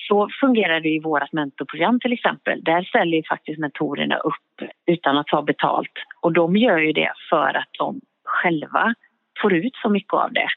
Så 0.08 0.30
fungerar 0.42 0.80
det 0.80 0.90
i 0.90 1.00
vårt 1.00 1.32
mentorprogram 1.32 2.00
till 2.00 2.14
exempel. 2.14 2.64
Där 2.64 2.84
ställer 2.84 3.24
faktiskt 3.30 3.60
mentorerna 3.60 4.18
upp 4.18 4.70
utan 4.86 5.18
att 5.18 5.28
ta 5.28 5.42
betalt. 5.42 5.92
Och 6.22 6.34
de 6.34 6.56
gör 6.56 6.78
ju 6.78 6.92
det 6.92 7.12
för 7.30 7.58
att 7.58 7.70
de 7.78 8.02
själva 8.24 8.94
får 9.42 9.54
ut 9.54 9.76
så 9.76 9.90
mycket 9.90 10.14
av 10.14 10.34
det 10.34 10.48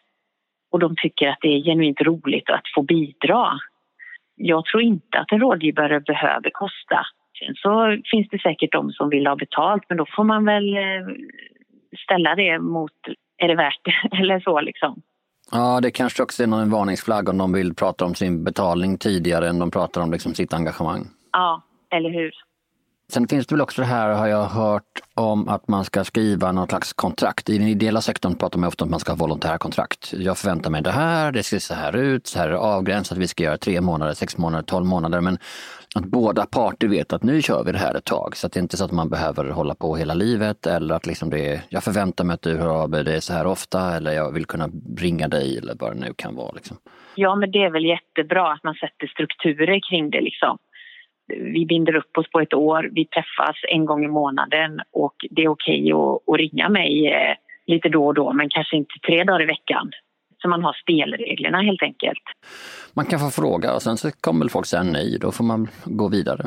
och 0.70 0.78
de 0.78 0.96
tycker 0.96 1.28
att 1.28 1.38
det 1.40 1.48
är 1.48 1.64
genuint 1.64 2.00
roligt 2.00 2.50
att 2.50 2.68
få 2.74 2.82
bidra. 2.82 3.58
Jag 4.36 4.64
tror 4.64 4.82
inte 4.82 5.18
att 5.18 5.32
en 5.32 5.40
rådgivare 5.40 6.00
behöver 6.00 6.50
kosta. 6.50 7.06
Sen 7.38 7.54
så 7.54 7.98
finns 8.10 8.28
det 8.28 8.42
säkert 8.42 8.72
de 8.72 8.90
som 8.90 9.10
vill 9.10 9.26
ha 9.26 9.36
betalt 9.36 9.82
men 9.88 9.98
då 9.98 10.06
får 10.16 10.24
man 10.24 10.44
väl 10.44 10.76
eh, 10.76 11.06
ställa 12.04 12.34
det 12.34 12.58
mot, 12.58 12.92
är 13.40 13.48
det 13.48 13.54
värt 13.54 13.80
det 13.84 14.16
eller 14.16 14.40
så 14.40 14.60
liksom. 14.60 15.02
Ja, 15.52 15.80
det 15.80 15.90
kanske 15.90 16.22
också 16.22 16.42
är 16.42 16.46
någon 16.46 16.70
varningsflagg 16.70 17.28
om 17.28 17.38
de 17.38 17.52
vill 17.52 17.74
prata 17.74 18.04
om 18.04 18.14
sin 18.14 18.44
betalning 18.44 18.98
tidigare 18.98 19.48
än 19.48 19.58
de 19.58 19.70
pratar 19.70 20.00
om 20.00 20.12
liksom 20.12 20.34
sitt 20.34 20.52
engagemang. 20.52 21.06
Ja, 21.32 21.62
eller 21.90 22.10
hur. 22.10 22.32
Sen 23.12 23.28
finns 23.28 23.46
det 23.46 23.54
väl 23.54 23.62
också 23.62 23.82
det 23.82 23.86
här, 23.86 24.08
har 24.08 24.26
jag 24.26 24.44
hört, 24.44 25.00
om 25.14 25.48
att 25.48 25.68
man 25.68 25.84
ska 25.84 26.04
skriva 26.04 26.52
någon 26.52 26.68
slags 26.68 26.92
kontrakt. 26.92 27.48
I 27.48 27.58
den 27.58 27.68
ideella 27.68 28.00
sektorn 28.00 28.34
pratar 28.34 28.58
man 28.58 28.68
ofta 28.68 28.84
om 28.84 28.88
att 28.88 28.90
man 28.90 29.00
ska 29.00 29.12
ha 29.12 29.16
volontärkontrakt. 29.16 30.12
Jag 30.12 30.38
förväntar 30.38 30.70
mig 30.70 30.82
det 30.82 30.90
här, 30.90 31.32
det 31.32 31.42
ser 31.42 31.58
så 31.58 31.74
här 31.74 31.96
ut, 31.96 32.26
så 32.26 32.38
här 32.38 32.46
är 32.46 32.52
det 32.52 32.58
avgränsat, 32.58 33.18
vi 33.18 33.28
ska 33.28 33.44
göra 33.44 33.58
tre 33.58 33.80
månader, 33.80 34.14
sex 34.14 34.38
månader, 34.38 34.64
tolv 34.64 34.86
månader. 34.86 35.20
Men 35.20 35.38
att 35.94 36.04
båda 36.04 36.46
parter 36.46 36.88
vet 36.88 37.12
att 37.12 37.22
nu 37.22 37.42
kör 37.42 37.64
vi 37.64 37.72
det 37.72 37.78
här 37.78 37.94
ett 37.94 38.04
tag. 38.04 38.36
Så 38.36 38.46
att 38.46 38.52
det 38.52 38.58
är 38.58 38.62
inte 38.62 38.76
så 38.76 38.84
att 38.84 38.92
man 38.92 39.10
behöver 39.10 39.50
hålla 39.50 39.74
på 39.74 39.96
hela 39.96 40.14
livet 40.14 40.66
eller 40.66 40.94
att 40.94 41.06
liksom 41.06 41.30
det 41.30 41.52
är, 41.52 41.60
jag 41.68 41.84
förväntar 41.84 42.24
mig 42.24 42.34
att 42.34 42.42
du 42.42 42.56
hör 42.56 42.82
av 42.82 42.90
dig 42.90 43.20
så 43.20 43.32
här 43.32 43.46
ofta 43.46 43.96
eller 43.96 44.12
jag 44.12 44.32
vill 44.32 44.46
kunna 44.46 44.68
ringa 44.98 45.28
dig 45.28 45.58
eller 45.58 45.74
vad 45.80 45.96
det 45.96 46.00
nu 46.00 46.14
kan 46.16 46.36
vara. 46.36 46.52
Liksom. 46.52 46.76
Ja, 47.14 47.34
men 47.34 47.50
det 47.50 47.58
är 47.58 47.70
väl 47.70 47.84
jättebra 47.84 48.52
att 48.52 48.64
man 48.64 48.74
sätter 48.74 49.06
strukturer 49.06 49.80
kring 49.90 50.10
det 50.10 50.20
liksom 50.20 50.58
vi 51.38 51.66
binder 51.66 51.96
upp 51.96 52.18
oss 52.18 52.30
på 52.30 52.40
ett 52.40 52.54
år, 52.54 52.90
vi 52.92 53.06
träffas 53.06 53.56
en 53.68 53.84
gång 53.84 54.04
i 54.04 54.08
månaden 54.08 54.80
och 54.92 55.14
det 55.30 55.42
är 55.42 55.48
okej 55.48 55.94
okay 55.94 56.14
att, 56.14 56.28
att 56.28 56.40
ringa 56.40 56.68
mig 56.68 57.06
eh, 57.12 57.34
lite 57.66 57.88
då 57.88 58.06
och 58.06 58.14
då 58.14 58.32
men 58.32 58.48
kanske 58.48 58.76
inte 58.76 58.94
tre 59.06 59.24
dagar 59.24 59.42
i 59.42 59.46
veckan. 59.46 59.90
Så 60.42 60.48
man 60.48 60.62
har 60.62 60.72
spelreglerna 60.72 61.62
helt 61.62 61.82
enkelt. 61.82 62.22
Man 62.94 63.06
kan 63.06 63.18
få 63.18 63.30
fråga 63.30 63.74
och 63.74 63.82
sen 63.82 63.96
så 63.96 64.10
kommer 64.20 64.48
folk 64.48 64.66
säga 64.66 64.82
nej, 64.82 65.18
då 65.20 65.32
får 65.32 65.44
man 65.44 65.68
gå 65.84 66.08
vidare. 66.08 66.46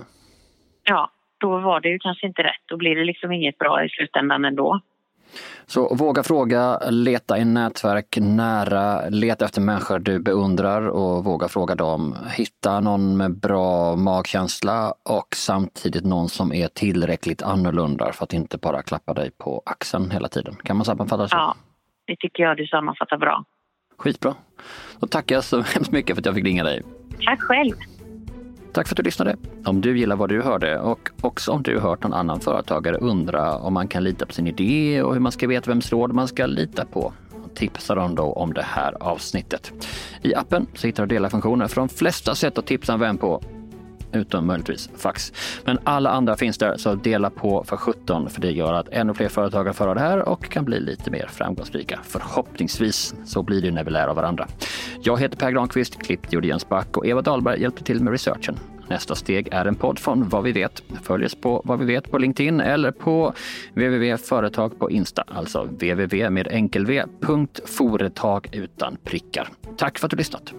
Ja, 0.84 1.12
då 1.38 1.60
var 1.60 1.82
det 1.82 1.90
ju 1.90 2.00
kanske 2.00 2.28
inte 2.28 2.44
rätt. 2.44 2.64
Då 2.66 2.78
blir 2.78 2.96
det 2.96 3.04
liksom 3.04 3.32
inget 3.32 3.58
bra 3.58 3.86
i 3.86 3.90
slutändan 3.90 4.46
ändå. 4.46 4.82
Så 5.66 5.96
våga 5.96 6.24
fråga, 6.24 6.80
leta 6.90 7.38
i 7.38 7.46
nätverk 7.46 8.18
nära, 8.22 9.10
leta 9.10 9.46
efter 9.46 9.62
människor 9.62 10.00
du 10.00 10.20
beundrar 10.20 10.88
och 10.88 11.24
våga 11.24 11.48
fråga 11.48 11.76
dem. 11.76 12.16
Hitta 12.38 12.80
någon 12.80 13.18
med 13.18 13.40
bra 13.40 13.96
magkänsla 13.96 14.94
och 15.10 15.28
samtidigt 15.36 16.06
någon 16.06 16.30
som 16.30 16.54
är 16.54 16.68
tillräckligt 16.68 17.44
annorlunda 17.44 18.14
för 18.14 18.24
att 18.24 18.34
inte 18.34 18.58
bara 18.58 18.82
klappa 18.82 19.14
dig 19.14 19.32
på 19.38 19.62
axeln 19.66 20.12
hela 20.12 20.28
tiden. 20.28 20.56
Kan 20.64 20.76
man 20.76 20.86
sammanfatta 20.86 21.28
så? 21.28 21.36
Ja, 21.36 21.56
det 22.06 22.16
tycker 22.16 22.44
jag 22.44 22.58
du 22.58 22.68
sammanfattar 22.68 23.18
bra. 23.18 23.44
Skitbra. 24.04 24.36
Då 25.00 25.08
tackar 25.08 25.36
jag 25.36 25.44
så 25.44 25.62
hemskt 25.74 25.92
mycket 25.92 26.16
för 26.16 26.22
att 26.22 26.26
jag 26.26 26.36
fick 26.36 26.46
ringa 26.46 26.64
dig. 26.64 26.82
Tack 27.26 27.42
själv. 27.42 27.74
Tack 28.74 28.88
för 28.88 28.94
att 28.94 28.98
du 28.98 29.04
lyssnade. 29.04 29.36
Om 29.66 29.82
du 29.82 29.98
gillar 29.98 30.16
vad 30.16 30.30
du 30.30 30.42
hörde 30.42 30.80
och 30.80 31.10
också 31.22 31.52
om 31.52 31.64
du 31.64 31.80
hört 31.80 32.04
någon 32.04 32.14
annan 32.14 32.40
företagare 32.40 32.98
undra 32.98 33.58
om 33.58 33.74
man 33.74 33.88
kan 33.88 34.04
lita 34.04 34.26
på 34.26 34.34
sin 34.34 34.48
idé 34.48 35.02
och 35.02 35.14
hur 35.14 35.20
man 35.20 35.32
ska 35.32 35.48
veta 35.48 35.72
vems 35.72 35.92
råd 35.92 36.14
man 36.14 36.28
ska 36.28 36.46
lita 36.46 36.86
på 36.86 37.14
tipsa 37.56 37.96
dem 37.96 38.16
då 38.16 38.24
om 38.24 38.54
det 38.54 38.62
här 38.62 39.04
avsnittet. 39.04 39.72
I 40.22 40.36
appen 40.36 40.68
så 40.76 40.88
hittar 40.88 41.06
du 41.06 41.16
delarfunktioner 41.16 41.68
för 41.68 41.82
de 41.82 41.90
flesta 41.90 42.36
sätt 42.36 42.58
att 42.58 42.66
tipsa 42.66 42.94
en 42.94 43.00
vän 43.00 43.18
på 43.18 43.44
utom 44.14 44.48
möjligtvis 44.48 44.90
fax. 44.98 45.34
Men 45.66 45.80
alla 45.84 46.10
andra 46.10 46.36
finns 46.36 46.58
där, 46.58 46.78
så 46.78 46.96
dela 46.96 47.30
på 47.30 47.64
för 47.64 47.78
17 47.78 48.30
för 48.30 48.42
det 48.42 48.52
gör 48.52 48.74
att 48.74 48.88
ännu 48.92 49.14
fler 49.14 49.30
företagare 49.30 49.74
får 49.74 49.96
det 49.96 50.02
här 50.02 50.30
och 50.30 50.44
kan 50.50 50.66
bli 50.66 50.80
lite 50.80 51.12
mer 51.12 51.28
framgångsrika. 51.28 52.00
Förhoppningsvis 52.04 53.16
så 53.26 53.44
blir 53.44 53.62
det 53.62 53.72
när 53.72 53.84
vi 53.84 53.92
lär 53.92 54.08
av 54.08 54.16
varandra. 54.16 54.48
Jag 55.04 55.20
heter 55.20 55.38
Per 55.38 55.52
Granqvist, 55.52 56.04
klippt 56.04 56.34
gjorde 56.34 56.48
Jens 56.48 56.70
Back 56.70 56.98
och 56.98 57.08
Eva 57.08 57.22
Dahlberg 57.22 57.62
hjälpte 57.62 57.84
till 57.84 58.04
med 58.04 58.12
researchen. 58.12 58.60
Nästa 58.90 59.16
steg 59.16 59.48
är 59.52 59.66
en 59.66 59.76
podd 59.76 60.00
från 60.00 60.30
Vad 60.30 60.44
vi 60.44 60.52
vet. 60.52 60.84
Följ 61.04 61.26
oss 61.26 61.36
på 61.36 61.62
Vad 61.66 61.80
vi 61.80 61.86
vet 61.86 62.12
på 62.12 62.18
LinkedIn 62.18 62.60
eller 62.60 62.92
på 62.92 63.34
www.företag 63.74 64.80
på 64.80 64.92
Insta, 64.92 65.24
alltså 65.28 65.64
www 65.64 66.30
med 66.30 66.48
enkel 66.48 66.86
v, 66.86 67.04
Företag 67.66 68.50
utan 68.52 68.98
prickar. 69.04 69.50
Tack 69.78 70.00
för 70.00 70.08
att 70.08 70.12
du 70.12 70.18
lyssnat. 70.18 70.54